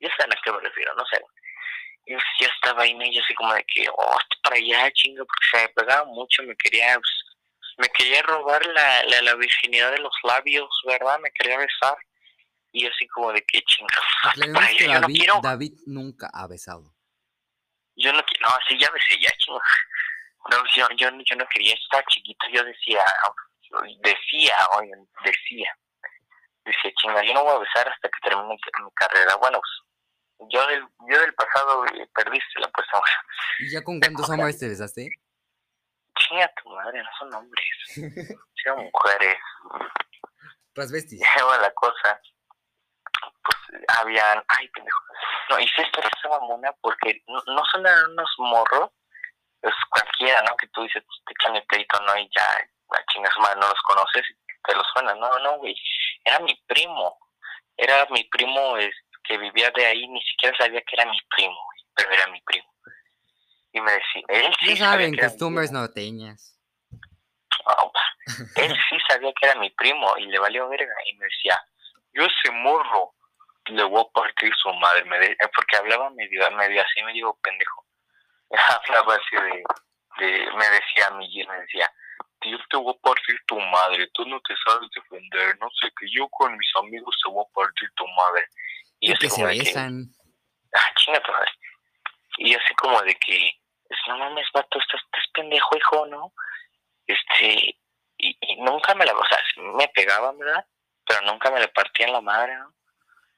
Ya 0.00 0.08
saben 0.16 0.32
a 0.32 0.40
qué 0.42 0.52
me 0.52 0.60
refiero, 0.60 0.94
no 0.94 1.04
sé. 1.06 1.20
Y 2.06 2.14
pues, 2.14 2.24
ya 2.40 2.48
estaba 2.48 2.82
ahí, 2.82 2.94
¿no? 2.94 3.04
yo 3.04 3.20
así 3.22 3.34
como 3.34 3.52
de 3.52 3.64
que, 3.64 3.86
oh, 3.90 4.18
para 4.42 4.56
allá, 4.56 4.90
chinga, 4.92 5.24
porque 5.24 5.46
se 5.50 5.58
me 5.62 5.68
pegaba 5.70 6.04
mucho, 6.06 6.42
me 6.44 6.56
quería, 6.56 6.94
pues, 6.94 7.17
me 7.78 7.88
quería 7.90 8.22
robar 8.22 8.64
la, 8.66 9.04
la, 9.04 9.22
la 9.22 9.34
virginidad 9.36 9.92
de 9.92 10.00
los 10.00 10.14
labios, 10.24 10.68
¿verdad? 10.84 11.18
Me 11.20 11.30
quería 11.30 11.58
besar. 11.58 11.96
Y 12.72 12.86
así 12.86 13.06
como 13.08 13.32
de 13.32 13.42
que, 13.46 13.62
chinga, 13.62 13.88
hazte 14.24 14.52
para 14.52 14.72
yo 14.72 14.86
no 14.88 15.00
David, 15.00 15.16
quiero. 15.16 15.40
David 15.42 15.72
nunca 15.86 16.28
ha 16.34 16.46
besado. 16.48 16.92
yo 17.96 18.12
no 18.12 18.22
quiero, 18.24 18.48
no, 18.48 18.54
así 18.56 18.78
ya 18.78 18.90
besé, 18.90 19.18
ya 19.20 19.30
chingo. 19.38 19.60
No, 20.50 20.56
yo, 20.74 20.88
yo, 20.96 21.08
yo 21.24 21.36
no 21.36 21.46
quería 21.48 21.74
estar 21.74 22.04
chiquito, 22.06 22.46
yo 22.52 22.64
decía, 22.64 23.02
decía, 24.02 24.54
oye, 24.76 24.90
decía, 25.24 25.70
decía, 26.64 26.92
chinga, 27.00 27.22
yo 27.24 27.32
no 27.34 27.44
voy 27.44 27.56
a 27.56 27.58
besar 27.60 27.88
hasta 27.88 28.08
que 28.08 28.28
termine 28.28 28.54
mi, 28.54 28.90
carrera. 28.94 29.36
Bueno, 29.36 29.60
pues, 29.60 30.50
yo 30.50 30.66
del, 30.66 30.84
yo 31.10 31.20
del 31.20 31.34
pasado 31.34 31.86
eh, 31.86 32.08
perdiste 32.14 32.60
la 32.60 32.66
apuesta. 32.66 33.00
¿Y 33.60 33.70
ya 33.70 33.82
con 33.82 34.00
cuántos 34.00 34.28
hombres 34.30 34.58
te 34.58 34.68
besaste? 34.68 35.10
Chinga 36.18 36.52
tu 36.62 36.70
madre, 36.70 37.02
no 37.02 37.08
son 37.18 37.34
hombres, 37.34 37.64
son 38.64 38.84
mujeres. 38.84 39.38
Transvestis. 40.74 41.20
Ya 41.36 41.44
va 41.44 41.58
la 41.58 41.72
cosa, 41.72 42.20
pues 43.44 43.82
habían, 43.98 44.42
ay 44.48 44.68
pendejo, 44.68 45.02
no, 45.50 45.58
y 45.58 45.64
esta 45.64 45.82
historia 45.82 46.10
estaba 46.14 46.40
mona 46.40 46.72
porque 46.80 47.22
no, 47.26 47.40
no 47.46 47.64
son 47.72 47.84
unos 48.10 48.34
morros, 48.38 48.90
es 49.62 49.74
cualquiera, 49.90 50.42
¿no? 50.42 50.56
Que 50.56 50.68
tú 50.68 50.82
dices, 50.82 51.02
pues, 51.04 51.18
te 51.26 51.32
echan 51.32 51.56
el 51.56 51.66
pleito, 51.66 52.00
¿no? 52.00 52.16
Y 52.16 52.28
ya, 52.36 52.68
la 52.92 53.04
chingas 53.12 53.36
madre, 53.38 53.60
no 53.60 53.68
los 53.68 53.82
conoces 53.82 54.24
y 54.30 54.34
te 54.62 54.74
los 54.74 54.86
suena, 54.92 55.14
no, 55.14 55.38
no, 55.40 55.58
güey, 55.58 55.74
era 56.24 56.38
mi 56.40 56.54
primo, 56.66 57.18
era 57.76 58.06
mi 58.10 58.24
primo 58.24 58.76
es, 58.76 58.94
que 59.24 59.38
vivía 59.38 59.70
de 59.70 59.86
ahí, 59.86 60.08
ni 60.08 60.22
siquiera 60.22 60.56
sabía 60.56 60.80
que 60.82 60.96
era 60.96 61.04
mi 61.04 61.18
primo, 61.30 61.54
güey. 61.54 61.84
pero 61.94 62.12
era 62.12 62.26
mi 62.28 62.40
primo. 62.42 62.66
Y 63.72 63.80
me 63.80 63.92
decía, 63.92 64.22
él 64.28 64.52
sí 64.60 64.76
sabía 64.76 64.86
saben, 64.86 65.16
costumbres 65.16 65.70
norteñas. 65.72 66.58
No, 66.90 67.92
pues, 67.92 68.56
él 68.56 68.76
sí 68.88 68.96
sabía 69.08 69.32
que 69.38 69.46
era 69.46 69.58
mi 69.60 69.70
primo 69.70 70.16
y 70.18 70.26
le 70.26 70.38
valió 70.38 70.68
verga. 70.68 70.94
Y 71.06 71.16
me 71.16 71.24
decía, 71.26 71.58
yo 72.14 72.22
ese 72.24 72.50
morro 72.52 73.14
le 73.66 73.82
voy 73.84 74.00
a 74.02 74.12
partir 74.12 74.52
su 74.56 74.72
madre. 74.74 75.04
Me 75.04 75.18
de- 75.18 75.32
eh, 75.32 75.48
porque 75.54 75.76
hablaba 75.76 76.10
medio, 76.10 76.50
medio 76.52 76.82
así, 76.82 77.02
medio 77.02 77.36
pendejo. 77.42 77.84
Hablaba 78.50 79.14
así 79.14 79.36
de, 79.36 79.62
de 80.26 80.50
me 80.52 80.68
decía 80.70 81.06
a 81.08 81.10
mí, 81.12 81.44
me 81.46 81.60
decía, 81.60 81.92
yo 82.42 82.56
te 82.70 82.76
voy 82.78 82.94
a 82.96 83.02
partir 83.02 83.38
tu 83.46 83.60
madre, 83.60 84.08
tú 84.14 84.24
no 84.26 84.40
te 84.40 84.54
sabes 84.64 84.88
defender, 84.94 85.58
no 85.60 85.68
sé, 85.80 85.88
que 85.98 86.06
yo 86.10 86.28
con 86.30 86.56
mis 86.56 86.70
amigos 86.76 87.14
te 87.22 87.30
voy 87.30 87.44
a 87.46 87.54
partir 87.54 87.90
tu 87.94 88.06
madre. 88.06 88.46
Y 89.00 89.12
así 89.12 89.18
que 89.20 89.30
se 89.30 89.44
de 89.46 89.52
que, 89.52 89.58
besan. 89.58 90.04
ah, 90.74 90.92
chinga. 90.96 91.20
Y 92.38 92.54
así 92.54 92.74
como 92.74 93.00
de 93.02 93.14
que, 93.16 93.60
no 94.06 94.18
mames, 94.18 94.46
vato, 94.52 94.78
estás, 94.78 95.00
estás 95.04 95.24
pendejo, 95.34 95.76
hijo, 95.76 96.06
¿no? 96.06 96.32
Este, 97.06 97.78
y, 98.16 98.36
y 98.40 98.56
nunca 98.62 98.94
me 98.94 99.04
la, 99.04 99.12
o 99.12 99.26
sea, 99.26 99.38
me 99.74 99.88
pegaban, 99.88 100.38
¿verdad? 100.38 100.64
Pero 101.06 101.22
nunca 101.22 101.50
me 101.50 101.60
le 101.60 101.68
partían 101.68 102.12
la 102.12 102.20
madre, 102.20 102.56
¿no? 102.56 102.74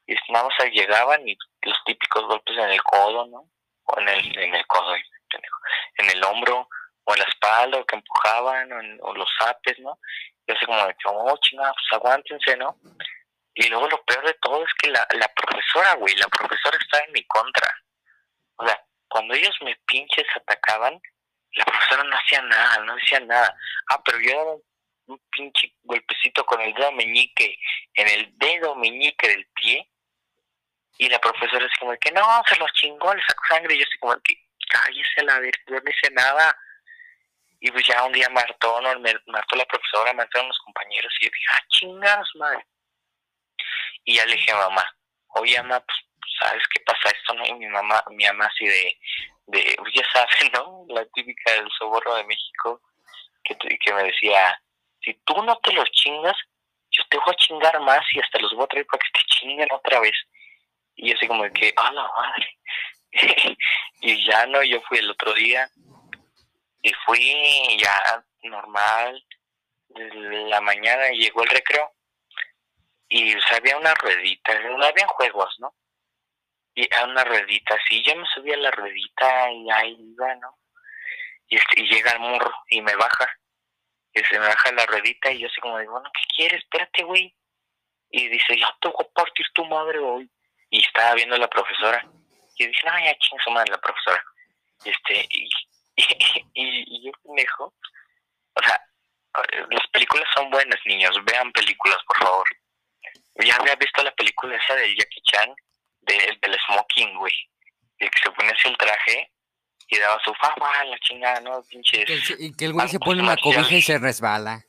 Y 0.07 0.15
nada 0.29 0.45
más 0.45 0.71
llegaban 0.71 1.27
y 1.27 1.37
los 1.61 1.77
típicos 1.85 2.23
golpes 2.25 2.57
en 2.57 2.69
el 2.69 2.81
codo, 2.83 3.27
¿no? 3.27 3.49
O 3.83 3.99
en 3.99 4.09
el, 4.09 4.37
en 4.39 4.55
el 4.55 4.67
codo, 4.67 4.93
en 4.95 6.09
el 6.09 6.23
hombro, 6.23 6.67
o 7.05 7.13
en 7.13 7.19
la 7.19 7.25
espalda, 7.25 7.79
o 7.79 7.85
que 7.85 7.95
empujaban, 7.95 8.71
o, 8.73 8.79
en- 8.79 8.99
o 9.01 9.13
los 9.13 9.29
zapes, 9.39 9.79
¿no? 9.79 9.99
Y 10.45 10.51
así 10.51 10.65
como 10.65 11.23
oh, 11.23 11.37
chinga, 11.37 11.71
pues 11.73 11.85
aguántense, 11.93 12.57
¿no? 12.57 12.77
Y 13.53 13.67
luego 13.69 13.87
lo 13.87 14.03
peor 14.03 14.25
de 14.25 14.33
todo 14.35 14.63
es 14.65 14.73
que 14.75 14.89
la, 14.89 15.05
la 15.11 15.27
profesora, 15.29 15.93
güey, 15.95 16.15
la 16.15 16.27
profesora 16.27 16.77
estaba 16.77 17.03
en 17.05 17.11
mi 17.13 17.23
contra. 17.25 17.69
O 18.57 18.65
sea, 18.67 18.83
cuando 19.11 19.33
ellos 19.33 19.55
me 19.61 19.75
pinches 19.87 20.25
atacaban, 20.35 20.99
la 21.53 21.65
profesora 21.65 22.03
no 22.03 22.15
hacía 22.15 22.41
nada, 22.43 22.83
no 22.85 22.95
decía 22.95 23.19
nada. 23.19 23.55
Ah, 23.89 24.01
pero 24.03 24.19
yo 24.19 24.35
daba 24.35 24.55
un 25.07 25.21
pinche 25.29 25.75
golpecito 25.83 26.45
con 26.45 26.61
el 26.61 26.73
dedo 26.73 26.91
meñique 26.93 27.57
en 27.95 28.07
el 28.07 28.37
dedo 28.37 28.75
meñique 28.75 29.27
del 29.27 29.45
pie 29.47 29.89
y 30.97 31.09
la 31.09 31.19
profesora 31.19 31.65
así 31.65 31.79
como 31.79 31.97
que 31.97 32.11
no, 32.11 32.23
se 32.47 32.57
los 32.57 32.71
chingó, 32.73 33.13
le 33.13 33.21
sacó 33.27 33.43
sangre 33.49 33.75
y 33.75 33.79
yo 33.79 33.85
así 33.85 33.97
como 33.99 34.15
que 34.21 34.35
cállese 34.69 35.23
la 35.23 35.39
verga, 35.39 35.57
no 35.67 35.91
hice 35.91 36.13
nada. 36.13 36.57
Y 37.59 37.69
pues 37.71 37.85
ya 37.85 38.03
un 38.05 38.13
día 38.13 38.29
martó, 38.29 38.81
¿no? 38.81 38.99
Me 38.99 39.13
martó 39.27 39.55
la 39.55 39.65
profesora, 39.65 40.13
martaron 40.13 40.47
los 40.47 40.59
compañeros 40.59 41.13
y 41.19 41.25
yo 41.25 41.31
dije, 41.31 41.45
ah, 41.53 41.65
chingados, 41.69 42.31
madre. 42.35 42.65
Y 44.05 44.15
ya 44.15 44.25
le 44.25 44.35
dije 44.35 44.51
a 44.51 44.57
mamá, 44.57 44.97
oye, 45.27 45.61
mamá, 45.61 45.79
pues, 45.81 45.97
¿sabes 46.39 46.63
qué 46.73 46.81
pasa 46.81 47.15
esto, 47.15 47.33
no? 47.33 47.45
Y 47.45 47.53
mi 47.53 47.67
mamá, 47.67 48.03
mi 48.11 48.25
mamá 48.25 48.45
así 48.45 48.65
de, 48.65 48.97
de, 49.47 49.75
pues, 49.77 49.93
ya 49.93 50.03
sabes, 50.13 50.35
¿no? 50.53 50.85
La 50.89 51.05
típica 51.13 51.53
del 51.53 51.69
soborno 51.77 52.15
de 52.15 52.23
México, 52.25 52.81
que, 53.43 53.55
que 53.55 53.93
me 53.93 54.03
decía, 54.03 54.59
si 55.03 55.13
tú 55.25 55.41
no 55.43 55.57
te 55.57 55.73
los 55.73 55.89
chingas, 55.91 56.35
yo 56.91 57.03
te 57.09 57.17
voy 57.17 57.33
a 57.33 57.35
chingar 57.35 57.79
más 57.81 58.01
y 58.13 58.19
hasta 58.19 58.39
los 58.39 58.53
voy 58.53 58.65
a 58.65 58.67
traer 58.67 58.85
para 58.85 58.99
que 58.99 59.19
te 59.19 59.25
chinguen 59.27 59.67
otra 59.71 59.99
vez. 59.99 60.15
Y 60.95 61.09
yo 61.09 61.15
así 61.15 61.27
como 61.27 61.43
de 61.43 61.51
que, 61.53 61.73
a 61.75 61.91
la 61.91 62.03
madre. 62.03 62.57
y 64.01 64.25
ya 64.25 64.45
no, 64.45 64.63
yo 64.63 64.81
fui 64.81 64.99
el 64.99 65.09
otro 65.09 65.33
día 65.33 65.69
y 66.81 66.93
fui 67.05 67.77
ya 67.77 68.23
normal, 68.43 69.23
de 69.89 70.09
la 70.49 70.61
mañana 70.61 71.09
llegó 71.09 71.43
el 71.43 71.49
recreo 71.49 71.91
y 73.09 73.35
o 73.35 73.41
sea, 73.41 73.57
había 73.57 73.77
una 73.77 73.93
ruedita, 73.93 74.53
habían 74.53 75.07
juegos, 75.09 75.53
¿no? 75.59 75.73
Y 76.73 76.87
a 76.95 77.05
una 77.05 77.23
ruedita, 77.23 77.75
así, 77.75 78.01
yo 78.03 78.15
me 78.15 78.25
subí 78.33 78.53
a 78.53 78.57
la 78.57 78.71
ruedita 78.71 79.51
y 79.51 79.69
ahí 79.71 79.97
iba, 79.99 80.35
¿no? 80.35 80.57
Y, 81.47 81.57
este, 81.57 81.81
y 81.81 81.87
llega 81.89 82.11
el 82.11 82.19
morro 82.19 82.53
y 82.69 82.81
me 82.81 82.95
baja, 82.95 83.29
y 84.13 84.23
se 84.23 84.39
me 84.39 84.47
baja 84.47 84.71
la 84.71 84.85
ruedita 84.85 85.31
y 85.31 85.39
yo 85.39 85.47
así 85.47 85.59
como 85.61 85.79
digo, 85.79 85.93
bueno, 85.93 86.09
¿qué 86.13 86.35
quieres? 86.35 86.63
Espérate, 86.63 87.03
güey. 87.03 87.35
Y 88.09 88.27
dice, 88.27 88.57
ya 88.57 88.75
te 88.81 88.89
voy 88.89 89.05
a 89.05 89.13
partir 89.13 89.45
tu 89.53 89.65
madre 89.65 89.99
hoy. 89.99 90.29
Y 90.69 90.81
estaba 90.85 91.15
viendo 91.15 91.35
a 91.35 91.39
la 91.39 91.49
profesora. 91.49 92.05
Y 92.57 92.67
dije, 92.67 92.81
no, 92.85 92.99
ya 92.99 93.17
chinga 93.17 93.43
su 93.43 93.51
madre 93.51 93.71
la 93.71 93.81
profesora. 93.81 94.23
Y 94.83 94.89
este, 94.89 95.27
y, 95.29 95.49
y, 96.53 96.97
y 96.97 97.05
yo 97.05 97.11
pendejo. 97.23 97.73
O 98.53 98.63
sea, 98.63 98.81
las 99.69 99.87
películas 99.87 100.27
son 100.33 100.49
buenas, 100.49 100.79
niños. 100.85 101.17
Vean 101.23 101.51
películas, 101.51 101.99
por 102.05 102.17
favor. 102.17 102.47
Ya 103.35 103.55
había 103.55 103.75
visto 103.75 104.03
la 104.03 104.11
película 104.11 104.55
esa 104.55 104.75
de 104.75 104.95
Jackie 104.95 105.21
Chan, 105.23 105.55
de, 106.01 106.37
del 106.41 106.59
smoking, 106.67 107.17
güey. 107.17 107.33
El 107.97 108.09
que 108.09 108.19
se 108.23 108.31
ponía 108.31 108.51
así 108.51 108.69
el 108.69 108.77
traje 108.77 109.31
y 109.87 109.97
daba 109.99 110.19
su 110.23 110.33
fama, 110.35 110.83
la 110.85 110.97
chingada, 110.99 111.41
¿no? 111.41 111.61
Pinches. 111.63 112.35
Y 112.39 112.55
que 112.55 112.65
el 112.65 112.73
güey 112.73 112.87
se 112.87 112.99
pone 112.99 113.21
una 113.21 113.37
cobija 113.37 113.75
y 113.75 113.81
se 113.81 113.99
resbala. 113.99 114.65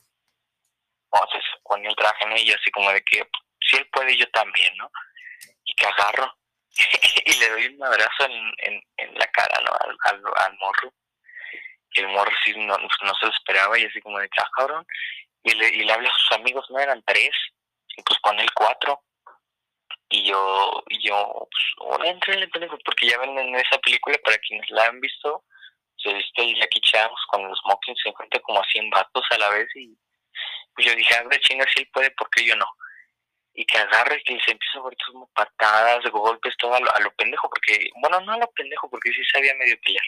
Entonces 1.11 1.43
ponía 1.63 1.89
el 1.89 1.95
traje, 1.95 2.25
¿no? 2.27 2.35
Y 2.35 2.45
yo 2.45 2.55
así 2.55 2.71
como 2.71 2.91
de 2.91 3.01
que 3.03 3.27
si 3.61 3.77
él 3.77 3.87
puede, 3.91 4.17
yo 4.17 4.29
también, 4.31 4.75
¿no? 4.77 4.89
Y 5.65 5.73
que 5.75 5.85
agarro 5.85 6.37
y 7.25 7.33
le 7.35 7.49
doy 7.49 7.67
un 7.67 7.77
madrazo 7.77 8.25
en, 8.25 8.53
en, 8.57 8.83
en 8.97 9.13
la 9.15 9.27
cara, 9.27 9.61
¿no? 9.61 9.71
Al, 9.71 9.97
al, 10.05 10.21
al 10.45 10.57
morro. 10.57 10.93
Y 11.91 12.01
el 12.01 12.07
morro 12.07 12.31
sí 12.43 12.53
no, 12.57 12.77
no 12.77 13.15
se 13.15 13.25
lo 13.25 13.31
esperaba 13.31 13.77
y 13.77 13.85
así 13.85 14.01
como 14.01 14.19
de 14.19 14.27
que, 14.29 14.41
ah, 14.41 14.49
cabrón. 14.55 14.85
Y 15.43 15.53
le, 15.53 15.67
y 15.69 15.83
le 15.83 15.93
habla 15.93 16.09
a 16.09 16.17
sus 16.17 16.31
amigos, 16.33 16.65
no 16.69 16.79
eran 16.79 17.03
tres, 17.05 17.35
y 17.95 18.01
pues 18.01 18.19
pone 18.21 18.41
el 18.41 18.51
cuatro. 18.53 19.03
Y 20.13 20.29
yo, 20.29 20.83
y 20.89 21.07
yo, 21.07 21.47
pues, 21.49 21.63
hola, 21.79 22.07
entrenle, 22.07 22.47
pendejo, 22.47 22.77
porque 22.85 23.07
ya 23.07 23.17
ven 23.17 23.35
en 23.35 23.55
esa 23.55 23.79
película, 23.79 24.15
para 24.23 24.37
quienes 24.37 24.69
la 24.69 24.85
han 24.85 25.01
visto, 25.01 25.43
se 25.97 26.13
viste 26.13 26.43
el 26.43 26.55
Jackie 26.55 26.81
Chan 26.81 27.09
pues, 27.09 27.25
con 27.31 27.49
los 27.49 27.57
smokings, 27.61 27.99
se 28.03 28.09
encuentra 28.09 28.39
como 28.41 28.59
a 28.59 28.65
100 28.65 28.91
vatos 28.91 29.25
a 29.31 29.37
la 29.39 29.49
vez 29.49 29.67
y 29.75 29.97
pues 30.75 30.85
yo 30.85 30.95
dije, 30.95 31.15
a 31.15 31.23
ver, 31.23 31.39
chinga, 31.41 31.65
si 31.73 31.81
él 31.81 31.89
puede, 31.91 32.11
¿por 32.11 32.29
qué 32.29 32.45
yo 32.45 32.55
no? 32.55 32.67
Y 33.55 33.65
que 33.65 33.79
agarre 33.79 34.17
y 34.17 34.23
que 34.23 34.43
se 34.43 34.51
empieza 34.51 34.77
a 34.77 34.83
ver 34.83 34.95
como 35.03 35.27
patadas, 35.33 36.03
golpes, 36.11 36.55
todo 36.57 36.75
a 36.75 36.79
lo, 36.79 36.95
a 36.95 36.99
lo 36.99 37.11
pendejo, 37.15 37.49
porque, 37.49 37.89
bueno, 37.99 38.21
no 38.21 38.33
a 38.33 38.37
lo 38.37 38.51
pendejo, 38.51 38.87
porque 38.91 39.11
sí 39.13 39.23
sabía 39.31 39.55
medio 39.55 39.79
pelear. 39.81 40.05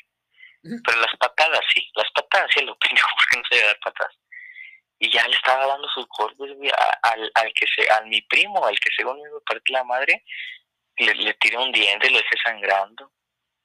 Pero 0.85 1.01
las 1.01 1.15
patadas 1.17 1.61
sí, 1.73 1.89
las 1.95 2.11
patadas 2.11 2.49
sí 2.53 2.59
a 2.59 2.63
lo 2.63 2.77
pendejo, 2.79 3.09
porque 3.15 3.37
no 3.37 3.43
sabía 3.49 3.65
dar 3.65 3.79
patadas. 3.79 4.15
Y 4.99 5.11
ya 5.11 5.27
le 5.27 5.35
estaba 5.35 5.65
dando 5.67 5.87
sus 5.89 6.05
golpes, 6.17 6.51
al, 7.03 7.31
al 7.35 7.53
que 7.53 7.65
se, 7.75 7.89
al 7.89 8.07
mi 8.07 8.21
primo, 8.23 8.65
al 8.65 8.79
que 8.79 8.89
según 8.95 9.21
me 9.21 9.29
partió 9.45 9.73
la 9.73 9.83
madre, 9.83 10.23
le, 10.97 11.13
le 11.15 11.33
tiré 11.35 11.57
un 11.57 11.71
diente, 11.71 12.09
lo 12.09 12.17
dejé 12.17 12.35
sangrando. 12.43 13.11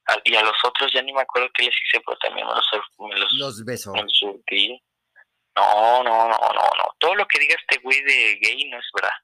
Al- 0.05 0.21
y 0.25 0.35
a 0.35 0.41
los 0.43 0.57
otros 0.63 0.91
ya 0.93 1.01
ni 1.01 1.13
me 1.13 1.21
acuerdo 1.21 1.49
qué 1.53 1.63
les 1.63 1.75
hice, 1.81 2.01
pero 2.05 2.17
también 2.17 2.45
me 2.47 2.53
los, 2.53 2.65
me 2.99 3.15
los, 3.19 3.31
Los 3.33 3.63
besos. 3.65 3.93
me 3.93 4.03
los 4.03 4.17
surtí. 4.17 4.81
No, 5.55 6.03
no, 6.03 6.27
no, 6.29 6.37
no, 6.37 6.53
no. 6.53 6.95
Todo 6.99 7.15
lo 7.15 7.25
que 7.27 7.39
diga 7.39 7.55
este 7.59 7.77
güey 7.79 8.01
de 8.03 8.35
gay 8.41 8.69
no 8.69 8.77
es 8.79 8.85
verdad. 8.93 9.15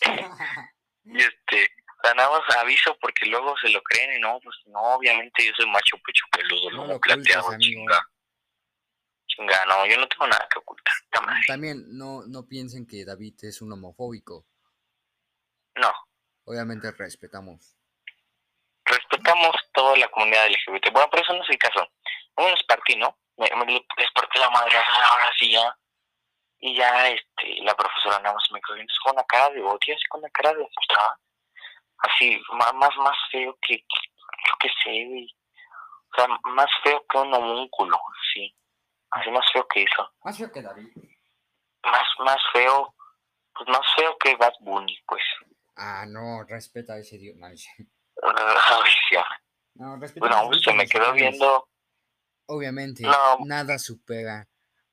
Y 1.04 1.18
este, 1.18 1.68
nada 2.14 2.30
más 2.30 2.56
aviso 2.58 2.96
porque 3.00 3.26
luego 3.26 3.56
se 3.58 3.68
lo 3.70 3.82
creen 3.82 4.16
y 4.18 4.20
no, 4.20 4.38
pues 4.40 4.56
no, 4.66 4.80
obviamente 4.94 5.44
yo 5.44 5.52
soy 5.56 5.66
macho 5.68 5.96
pecho 6.06 6.24
peludo, 6.30 6.70
No 6.70 6.76
lomo 6.86 7.00
plateado, 7.00 7.58
chinga. 7.58 8.00
Chinga, 9.34 9.64
no, 9.66 9.86
yo 9.86 9.96
no 9.98 10.08
tengo 10.08 10.26
nada 10.26 10.46
que 10.52 10.58
ocultar. 10.58 10.94
También 11.46 11.96
no, 11.96 12.22
no 12.26 12.46
piensen 12.46 12.86
que 12.86 13.04
David 13.04 13.34
es 13.42 13.62
un 13.62 13.72
homofóbico. 13.72 14.46
No, 15.74 15.92
Obviamente 16.44 16.90
respetamos. 16.92 17.76
respetamos 18.84 19.54
toda 19.72 19.96
la 19.96 20.08
comunidad 20.08 20.48
LGBT. 20.48 20.92
Bueno, 20.92 21.08
pero 21.10 21.22
eso 21.22 21.32
no 21.34 21.42
es 21.42 21.50
el 21.50 21.58
caso. 21.58 21.88
No 22.36 22.44
me 22.44 22.50
les 22.50 22.62
partí, 22.64 22.96
¿no? 22.96 23.16
Me, 23.36 23.48
me 23.64 23.72
les 23.72 24.10
partí 24.12 24.38
la 24.38 24.50
madre, 24.50 24.76
ahora 24.76 25.30
sí 25.38 25.50
ya. 25.52 25.76
Y 26.58 26.76
ya, 26.76 27.08
este, 27.08 27.62
la 27.62 27.74
profesora 27.74 28.18
nada 28.20 28.34
más 28.34 28.48
me 28.52 28.60
quedó 28.60 28.76
con 29.04 29.14
una 29.14 29.24
cara 29.24 29.50
de 29.50 29.62
odio, 29.62 29.94
así 29.94 30.04
con 30.08 30.20
una 30.20 30.30
cara 30.30 30.52
de 30.54 30.68
frustrada. 30.74 31.18
Así, 31.98 32.40
más, 32.52 32.74
más, 32.74 32.96
más 32.98 33.16
feo 33.30 33.56
que, 33.62 33.78
que, 33.78 34.08
yo 34.46 34.54
qué 34.60 34.68
sé. 34.82 35.26
O 36.12 36.14
sea, 36.16 36.28
más 36.54 36.70
feo 36.82 37.04
que 37.08 37.18
un 37.18 37.34
homúnculo, 37.34 37.98
sí. 38.34 38.54
Así 39.12 39.30
más 39.30 39.44
feo 39.52 39.66
que 39.72 39.82
eso. 39.82 40.10
Más 40.24 40.38
feo 40.38 40.50
que 40.50 40.62
David. 40.62 40.88
Más, 41.84 42.06
más 42.20 42.38
feo, 42.52 42.94
pues 43.54 43.68
más 43.68 43.80
feo 43.96 44.16
que 44.18 44.34
Bad 44.36 44.54
Bunny, 44.60 44.96
pues. 45.06 45.22
Ah, 45.76 46.04
no, 46.06 46.44
respeta 46.44 46.94
a 46.94 46.98
ese 46.98 47.18
dios. 47.18 47.36
No, 47.36 47.48
no 49.74 49.96
respeta 49.96 50.26
Bueno, 50.26 50.46
pues 50.48 50.62
se 50.62 50.72
me 50.72 50.86
quedó 50.86 51.12
viendo 51.12 51.68
Obviamente, 52.46 53.02
No. 53.02 53.38
nada 53.44 53.78
supera 53.78 54.48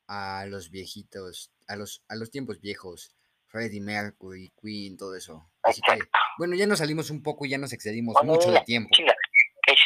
a 0.07 0.45
los 0.47 0.69
viejitos, 0.69 1.51
a 1.67 1.75
los, 1.75 2.03
a 2.07 2.15
los 2.15 2.31
tiempos 2.31 2.59
viejos. 2.61 3.15
Freddie 3.47 3.81
Mercury, 3.81 4.53
Queen, 4.61 4.95
todo 4.95 5.15
eso. 5.15 5.49
Así 5.63 5.81
que, 5.81 5.97
bueno, 6.37 6.55
ya 6.55 6.67
nos 6.67 6.77
salimos 6.79 7.09
un 7.09 7.23
poco 7.23 7.45
y 7.45 7.49
ya 7.49 7.57
nos 7.57 7.73
excedimos 7.73 8.13
Bueno, 8.13 8.33
mucho 8.33 8.51
de 8.51 8.61
tiempo. 8.61 8.89
Chinga, 8.93 9.15
déjame, 9.65 9.83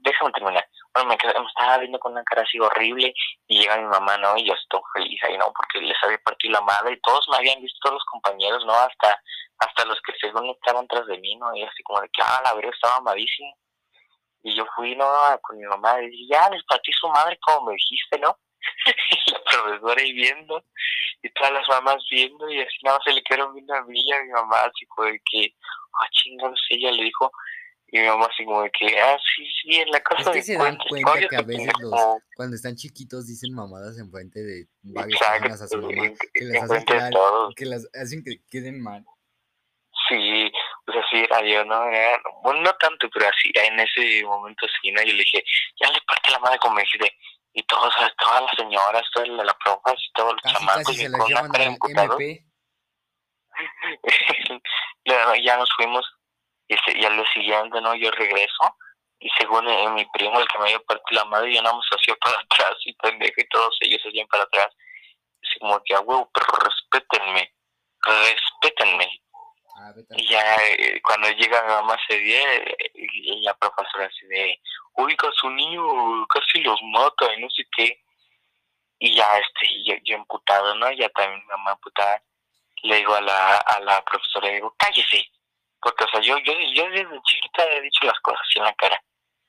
déjame 0.00 0.32
terminar. 0.32 0.68
Bueno, 0.94 1.08
me, 1.10 1.18
quedé- 1.18 1.38
me 1.38 1.46
estaba 1.46 1.78
viendo 1.78 1.98
con 1.98 2.12
una 2.12 2.24
cara 2.24 2.42
así 2.42 2.58
horrible 2.58 3.14
y 3.48 3.60
llega 3.60 3.76
mi 3.78 3.84
mamá, 3.84 4.16
¿no? 4.18 4.36
Y 4.36 4.46
yo 4.46 4.54
estoy 4.54 4.80
feliz 4.94 5.22
ahí, 5.24 5.36
¿no? 5.38 5.52
Porque 5.52 5.80
les 5.80 5.96
había 6.04 6.18
partido 6.18 6.52
la 6.54 6.60
madre 6.62 6.92
y 6.94 7.00
todos 7.00 7.26
me 7.30 7.36
habían 7.36 7.60
visto, 7.62 7.78
todos 7.82 7.94
los 7.94 8.04
compañeros, 8.04 8.64
¿no? 8.66 8.72
Hasta 8.74 9.20
hasta 9.58 9.84
los 9.84 10.00
que 10.02 10.12
según 10.20 10.50
estaban 10.50 10.88
tras 10.88 11.06
de 11.06 11.18
mí, 11.18 11.36
¿no? 11.36 11.54
Y 11.54 11.62
así 11.62 11.82
como 11.84 12.00
de 12.00 12.08
que, 12.08 12.20
ah, 12.22 12.40
la 12.44 12.54
verdad 12.54 12.72
estaba 12.74 12.96
amadísimo. 12.96 13.54
Y 14.42 14.56
yo 14.56 14.66
fui, 14.74 14.96
¿no? 14.96 15.06
Con 15.42 15.56
mi 15.58 15.64
mamá 15.64 16.00
y 16.02 16.08
dije, 16.10 16.26
ya, 16.32 16.50
les 16.50 16.64
partí 16.64 16.90
su 16.92 17.08
madre 17.08 17.38
como 17.40 17.66
me 17.66 17.74
dijiste, 17.74 18.18
¿no? 18.18 18.36
y 19.26 19.30
la 19.32 19.40
profesora 19.44 20.02
ahí 20.02 20.12
viendo, 20.12 20.64
y 21.22 21.30
todas 21.30 21.52
las 21.52 21.68
mamás 21.68 22.04
viendo, 22.10 22.48
y 22.50 22.60
así 22.60 22.76
nada 22.82 22.98
más 22.98 23.04
se 23.04 23.12
le 23.12 23.22
quedaron 23.22 23.54
viendo 23.54 23.74
a 23.74 23.82
mí 23.84 24.00
y 24.04 24.12
a 24.12 24.22
mi 24.22 24.30
mamá, 24.30 24.62
así 24.62 24.84
como 24.86 25.08
de 25.08 25.20
que, 25.30 25.54
ah, 26.00 26.08
chingados, 26.10 26.60
ella 26.70 26.90
le 26.90 27.04
dijo, 27.04 27.30
y 27.94 27.98
mi 28.00 28.06
mamá 28.08 28.26
así 28.32 28.44
como 28.44 28.62
de 28.62 28.70
que, 28.70 28.98
ah, 29.00 29.16
sí, 29.36 29.44
sí, 29.62 29.76
en 29.80 29.90
la 29.90 30.00
casa 30.00 30.22
Es 30.22 30.28
que 30.28 30.34
de 30.38 30.42
se 30.42 30.56
dan 30.56 30.78
cuenta 30.88 31.12
que 31.28 31.36
a 31.36 31.42
veces 31.42 31.72
los- 31.78 31.90
como- 31.90 32.22
Cuando 32.34 32.56
están 32.56 32.74
chiquitos 32.74 33.26
dicen 33.28 33.54
mamadas 33.54 33.98
en 33.98 34.10
frente 34.10 34.40
de 34.42 34.66
varias 34.82 35.20
personas 35.20 35.60
a 35.62 35.68
su 35.68 35.76
mamá. 35.78 36.06
en- 36.06 36.16
Que 36.32 36.44
las 36.44 36.56
en 36.56 36.64
hacen 36.64 36.84
quedar, 36.86 37.12
que 37.54 37.64
las 37.66 37.88
hacen 37.94 38.24
que 38.24 38.40
queden 38.50 38.82
mal. 38.82 39.04
Sí, 40.08 40.50
pues 40.86 40.98
así 41.04 41.18
era 41.18 41.42
yo, 41.46 41.64
¿no? 41.66 41.84
Era- 41.84 42.20
bueno, 42.42 42.62
no 42.62 42.72
tanto, 42.76 43.08
pero 43.12 43.26
así, 43.28 43.52
en 43.54 43.78
ese 43.78 44.24
momento 44.24 44.66
sí, 44.80 44.90
¿no? 44.90 45.00
Yo 45.02 45.12
le 45.12 45.18
dije, 45.18 45.44
ya 45.80 45.90
le 45.92 46.00
parte 46.06 46.32
la 46.32 46.38
madre 46.40 46.58
como 46.58 46.74
me 46.74 46.82
dijiste, 46.82 47.14
y 47.52 47.62
todos, 47.64 47.94
todas 48.18 48.40
las 48.42 48.54
señoras, 48.56 49.02
todas 49.12 49.28
las, 49.28 49.44
las 49.46 49.56
profas, 49.62 49.94
todos 50.14 50.32
los 50.32 50.52
chamacos, 50.52 50.98
y 50.98 51.06
con 51.12 51.20
una 51.20 51.48
cara. 51.50 51.64
MP. 51.64 52.46
ya 55.44 55.56
nos 55.58 55.68
fuimos, 55.76 56.04
y, 56.68 56.76
se- 56.84 56.98
y 56.98 57.04
al 57.04 57.16
día 57.16 57.32
siguiente, 57.32 57.80
¿no? 57.80 57.94
Yo 57.94 58.10
regreso, 58.10 58.76
y 59.18 59.28
según 59.38 59.68
eh, 59.68 59.88
mi 59.90 60.04
primo, 60.06 60.38
el 60.40 60.48
que 60.48 60.58
me 60.58 60.64
había 60.64 60.80
partido 60.80 61.22
la 61.22 61.24
madre, 61.26 61.54
yo 61.54 61.62
nada 61.62 61.74
más 61.76 61.86
hacía 61.92 62.14
para 62.20 62.38
atrás, 62.40 62.74
y 62.84 62.92
pendejo, 62.94 63.34
y 63.40 63.48
todos 63.48 63.76
ellos 63.80 64.02
hacían 64.06 64.26
para 64.28 64.44
atrás. 64.44 64.68
Así 65.42 65.58
como 65.60 65.82
que, 65.84 65.94
a 65.94 66.00
huevo, 66.00 66.30
pero 66.32 66.46
respétenme, 66.64 67.52
respétenme. 68.04 69.22
Ah, 69.76 69.92
Y 70.16 70.26
ya 70.28 70.56
eh, 70.68 71.00
cuando 71.02 71.28
llega 71.30 71.62
mi 71.62 71.68
mamá 71.68 71.98
ese 72.08 72.18
día, 72.20 72.42
y 72.94 73.42
la 73.42 73.54
profesora 73.54 74.06
así 74.06 74.26
de, 74.26 74.60
oiga, 74.94 75.28
su 75.34 75.50
niño 75.50 76.26
casi 76.28 76.60
los 76.60 76.78
mata 76.82 77.32
y 77.34 77.40
no 77.40 77.48
sé 77.50 77.64
qué. 77.76 78.00
Y 78.98 79.16
ya 79.16 79.26
este, 79.38 79.66
yo, 79.84 79.94
yo 80.04 80.16
emputado, 80.16 80.74
¿no? 80.76 80.90
Ya 80.92 81.08
también 81.08 81.40
mi 81.40 81.46
mamá 81.46 81.72
emputada, 81.72 82.22
le 82.82 82.96
digo 82.96 83.14
a 83.14 83.20
la, 83.20 83.56
a 83.56 83.80
la 83.80 84.04
profesora, 84.04 84.46
le 84.48 84.54
digo, 84.54 84.74
cállese. 84.78 85.26
Porque, 85.82 86.04
o 86.04 86.08
sea, 86.08 86.20
yo, 86.20 86.38
yo, 86.38 86.52
yo 86.74 86.90
desde 86.90 87.22
chiquita 87.24 87.64
he 87.70 87.80
dicho 87.80 88.06
las 88.06 88.18
cosas 88.20 88.40
así 88.42 88.58
en 88.60 88.64
la 88.64 88.74
cara. 88.74 89.02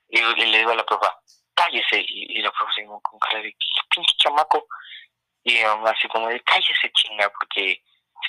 Y, 0.10 0.20
le 0.20 0.58
digo 0.58 0.72
a 0.72 0.76
la 0.76 0.86
profa, 0.86 1.16
cállese. 1.54 2.04
Y, 2.08 2.42
la 2.42 2.52
profesora 2.52 2.88
como 2.88 3.02
con 3.02 3.20
cara 3.20 3.40
de, 3.42 3.52
¿qué 3.52 3.82
pinche 3.96 4.16
chamaco? 4.18 4.68
Y 5.44 5.60
así 5.60 6.08
como 6.08 6.28
de, 6.30 6.40
cállese 6.42 6.92
chinga, 6.94 7.30
porque 7.30 7.82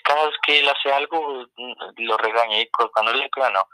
cada 0.04 0.26
vez 0.26 0.36
que 0.46 0.58
él 0.58 0.68
hace 0.68 0.92
algo, 0.92 1.46
mm, 1.56 1.72
lo 1.98 2.16
regaña. 2.18 2.60
Y 2.60 2.68
cu- 2.70 2.90
cuando 2.92 3.12
él 3.12 3.20
le 3.20 3.30
claro, 3.30 3.54
no. 3.54 3.68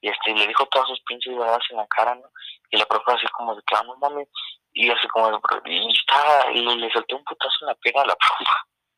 Y 0.00 0.08
este, 0.08 0.32
le 0.34 0.46
dijo 0.46 0.66
todas 0.66 0.88
sus 0.88 1.00
pinches 1.02 1.36
verdades 1.36 1.64
en 1.70 1.76
la 1.76 1.86
cara, 1.86 2.14
¿no? 2.14 2.28
Y 2.70 2.76
la 2.78 2.86
profe 2.86 3.12
así 3.12 3.26
como 3.28 3.54
de, 3.54 3.62
claro, 3.62 3.86
no 3.86 3.96
mames. 3.98 4.28
Y 4.72 4.90
así 4.90 5.06
como 5.08 5.30
de, 5.30 5.38
y 5.66 5.92
estaba, 5.96 6.50
le, 6.50 6.76
le 6.76 6.90
solté 6.90 7.14
un 7.14 7.24
putazo 7.24 7.56
en 7.62 7.66
la 7.68 7.74
pierna 7.76 8.02
a 8.02 8.06
la 8.06 8.16
profe. 8.16 8.44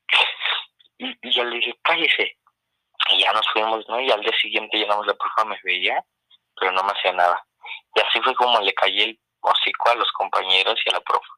Y, 1.00 1.16
y 1.22 1.32
ya 1.32 1.44
le 1.44 1.58
dije, 1.58 1.78
cállese. 1.84 2.37
Y 3.10 3.20
ya 3.20 3.32
nos 3.32 3.46
fuimos, 3.52 3.84
¿no? 3.88 4.00
Y 4.00 4.10
al 4.10 4.20
día 4.20 4.32
siguiente 4.40 4.84
más 4.86 5.06
la 5.06 5.14
profe 5.14 5.44
me 5.48 5.58
veía, 5.64 6.04
pero 6.58 6.72
no 6.72 6.82
me 6.82 6.92
hacía 6.92 7.12
nada. 7.12 7.44
Y 7.94 8.00
así 8.00 8.20
fue 8.22 8.34
como 8.34 8.60
le 8.60 8.72
caí 8.74 9.00
el 9.00 9.20
hocico 9.40 9.90
a 9.90 9.94
los 9.94 10.10
compañeros 10.12 10.78
y 10.84 10.90
a 10.90 10.92
la 10.94 11.00
profe. 11.00 11.28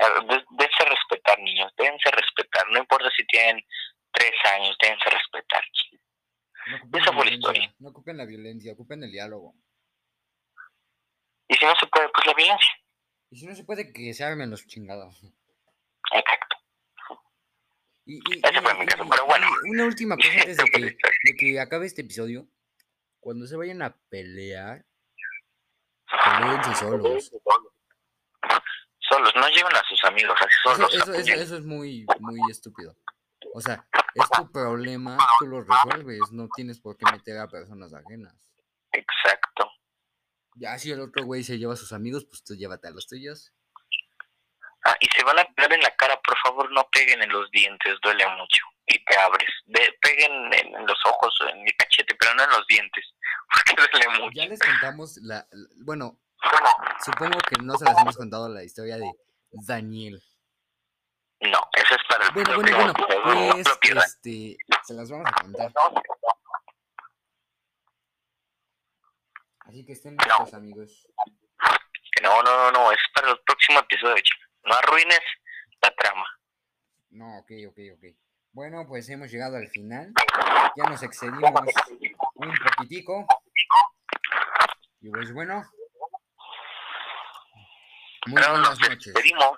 Eh, 0.00 0.04
de- 0.28 0.44
Déjense 0.50 0.84
respetar, 0.84 1.38
niños, 1.40 1.72
déjense 1.76 2.10
respetar. 2.10 2.66
No 2.70 2.78
importa 2.78 3.10
si 3.16 3.24
tienen 3.26 3.64
tres 4.12 4.32
años, 4.54 4.76
déjense 4.80 5.10
respetar. 5.10 5.62
No 6.90 6.98
Esa 6.98 7.12
fue 7.12 7.24
la 7.24 7.30
historia. 7.32 7.74
No 7.78 7.88
ocupen 7.90 8.16
la 8.16 8.26
violencia, 8.26 8.72
ocupen 8.74 9.02
el 9.02 9.10
diálogo. 9.10 9.54
Y 11.48 11.54
si 11.54 11.64
no 11.64 11.74
se 11.76 11.86
puede, 11.86 12.08
pues 12.10 12.26
la 12.26 12.34
violencia. 12.34 12.74
Y 13.30 13.38
si 13.38 13.46
no 13.46 13.54
se 13.54 13.64
puede, 13.64 13.92
que 13.92 14.12
se 14.12 14.24
armen 14.24 14.50
los 14.50 14.66
chingados. 14.66 15.22
Exacto. 16.12 16.56
Y, 18.08 18.16
y- 18.16 18.40
Ese 18.42 18.62
fue 18.62 18.72
y- 18.74 18.78
mi 18.78 18.86
caso, 18.86 19.04
y- 19.04 19.08
pero 19.10 19.26
bueno. 19.26 19.46
y 19.66 19.70
una 19.70 19.84
última 19.84 20.16
cosa 20.16 20.28
antes 20.40 20.56
de 20.56 20.64
que, 20.64 20.80
de 20.80 21.36
que 21.38 21.60
acabe 21.60 21.86
este 21.86 22.00
episodio. 22.02 22.48
Cuando 23.20 23.46
se 23.46 23.56
vayan 23.56 23.82
a 23.82 23.94
pelear, 24.08 24.86
peleense 26.24 26.74
solos. 26.76 27.30
Solos, 29.00 29.32
no 29.34 29.48
llevan 29.48 29.74
a 29.74 29.82
sus 29.88 30.02
amigos, 30.04 30.36
así 30.40 30.50
Eso, 30.64 30.74
solos. 30.76 30.94
eso, 30.94 31.12
eso, 31.14 31.32
eso 31.34 31.56
es 31.56 31.64
muy, 31.64 32.06
muy 32.20 32.38
estúpido. 32.50 32.96
O 33.54 33.60
sea, 33.60 33.86
es 34.14 34.30
tu 34.30 34.50
problema, 34.52 35.18
tú 35.40 35.46
lo 35.46 35.62
resuelves, 35.62 36.20
no 36.32 36.48
tienes 36.54 36.80
por 36.80 36.96
qué 36.96 37.04
meter 37.12 37.38
a 37.38 37.48
personas 37.48 37.92
ajenas. 37.92 38.34
Exacto. 38.92 39.70
Ya 40.56 40.78
si 40.78 40.90
el 40.90 41.00
otro 41.00 41.24
güey 41.24 41.42
se 41.42 41.58
lleva 41.58 41.74
a 41.74 41.76
sus 41.76 41.92
amigos, 41.92 42.24
pues 42.26 42.42
tú 42.44 42.54
llévate 42.54 42.88
a 42.88 42.90
los 42.90 43.06
tuyos. 43.06 43.52
Ah, 44.84 44.96
y 45.00 45.06
se 45.16 45.24
van 45.24 45.38
a 45.38 45.44
pegar 45.44 45.72
en 45.72 45.80
la 45.82 45.94
cara, 45.96 46.18
por 46.22 46.38
favor, 46.38 46.70
no 46.72 46.88
peguen 46.90 47.20
en 47.22 47.30
los 47.30 47.50
dientes, 47.50 47.98
duele 48.02 48.24
mucho. 48.28 48.64
Y 48.86 49.04
te 49.04 49.16
abres. 49.18 49.50
Peguen 50.00 50.52
en, 50.54 50.74
en 50.76 50.86
los 50.86 50.98
ojos 51.04 51.34
en 51.52 51.66
el 51.66 51.76
cachete, 51.76 52.14
pero 52.14 52.34
no 52.34 52.44
en 52.44 52.50
los 52.50 52.66
dientes, 52.66 53.04
porque 53.54 53.74
duele 53.92 54.18
mucho. 54.20 54.30
Ya 54.34 54.46
les 54.46 54.60
contamos 54.60 55.16
la, 55.22 55.46
la- 55.50 55.68
bueno, 55.84 56.18
supongo 57.04 57.38
que 57.40 57.62
no 57.62 57.76
se 57.76 57.84
las 57.84 57.98
hemos 58.00 58.16
contado 58.16 58.48
la 58.48 58.62
historia 58.62 58.96
de 58.96 59.10
Daniel. 59.50 60.22
No, 61.40 61.58
eso 61.74 61.94
es 61.94 62.02
para 62.08 62.26
el 62.26 62.32
Bueno, 62.32 62.54
bueno, 62.56 62.92
bueno, 63.24 63.52
pues 63.52 63.66
este, 64.06 64.56
se 64.84 64.94
las 64.94 65.10
vamos 65.10 65.26
a 65.28 65.40
contar. 65.42 65.72
Así 69.66 69.84
que 69.84 69.92
estén 69.92 70.16
listos, 70.16 70.54
amigos. 70.54 71.06
No, 72.22 72.42
no, 72.42 72.56
no, 72.56 72.72
no, 72.72 72.92
es 72.92 72.98
para 73.14 73.30
el 73.30 73.38
próximo 73.46 73.78
episodio. 73.80 74.22
No 74.64 74.74
arruines 74.74 75.20
la 75.82 75.94
trama. 75.94 76.24
No, 77.10 77.38
ok, 77.38 77.50
ok, 77.68 77.78
ok. 77.94 78.04
Bueno, 78.52 78.86
pues 78.86 79.08
hemos 79.08 79.30
llegado 79.30 79.56
al 79.56 79.68
final. 79.68 80.12
Ya 80.76 80.84
nos 80.90 81.02
excedimos 81.02 81.50
un 82.34 82.54
poquitico. 82.76 83.26
Y 85.00 85.10
pues 85.10 85.32
bueno. 85.32 85.64
Muy 88.26 88.34
Pero 88.42 88.50
buenas 88.52 88.68
nos 88.70 88.80
noches. 88.90 89.14
despedimos 89.14 89.56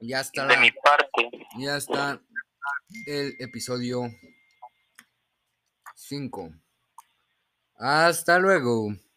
Ya 0.00 0.20
está, 0.20 0.46
de 0.46 0.56
mi 0.58 0.70
parte. 0.72 1.30
ya 1.58 1.76
está 1.76 2.20
el 3.06 3.34
episodio 3.38 4.02
5. 5.94 6.50
Hasta 7.76 8.38
luego. 8.38 8.88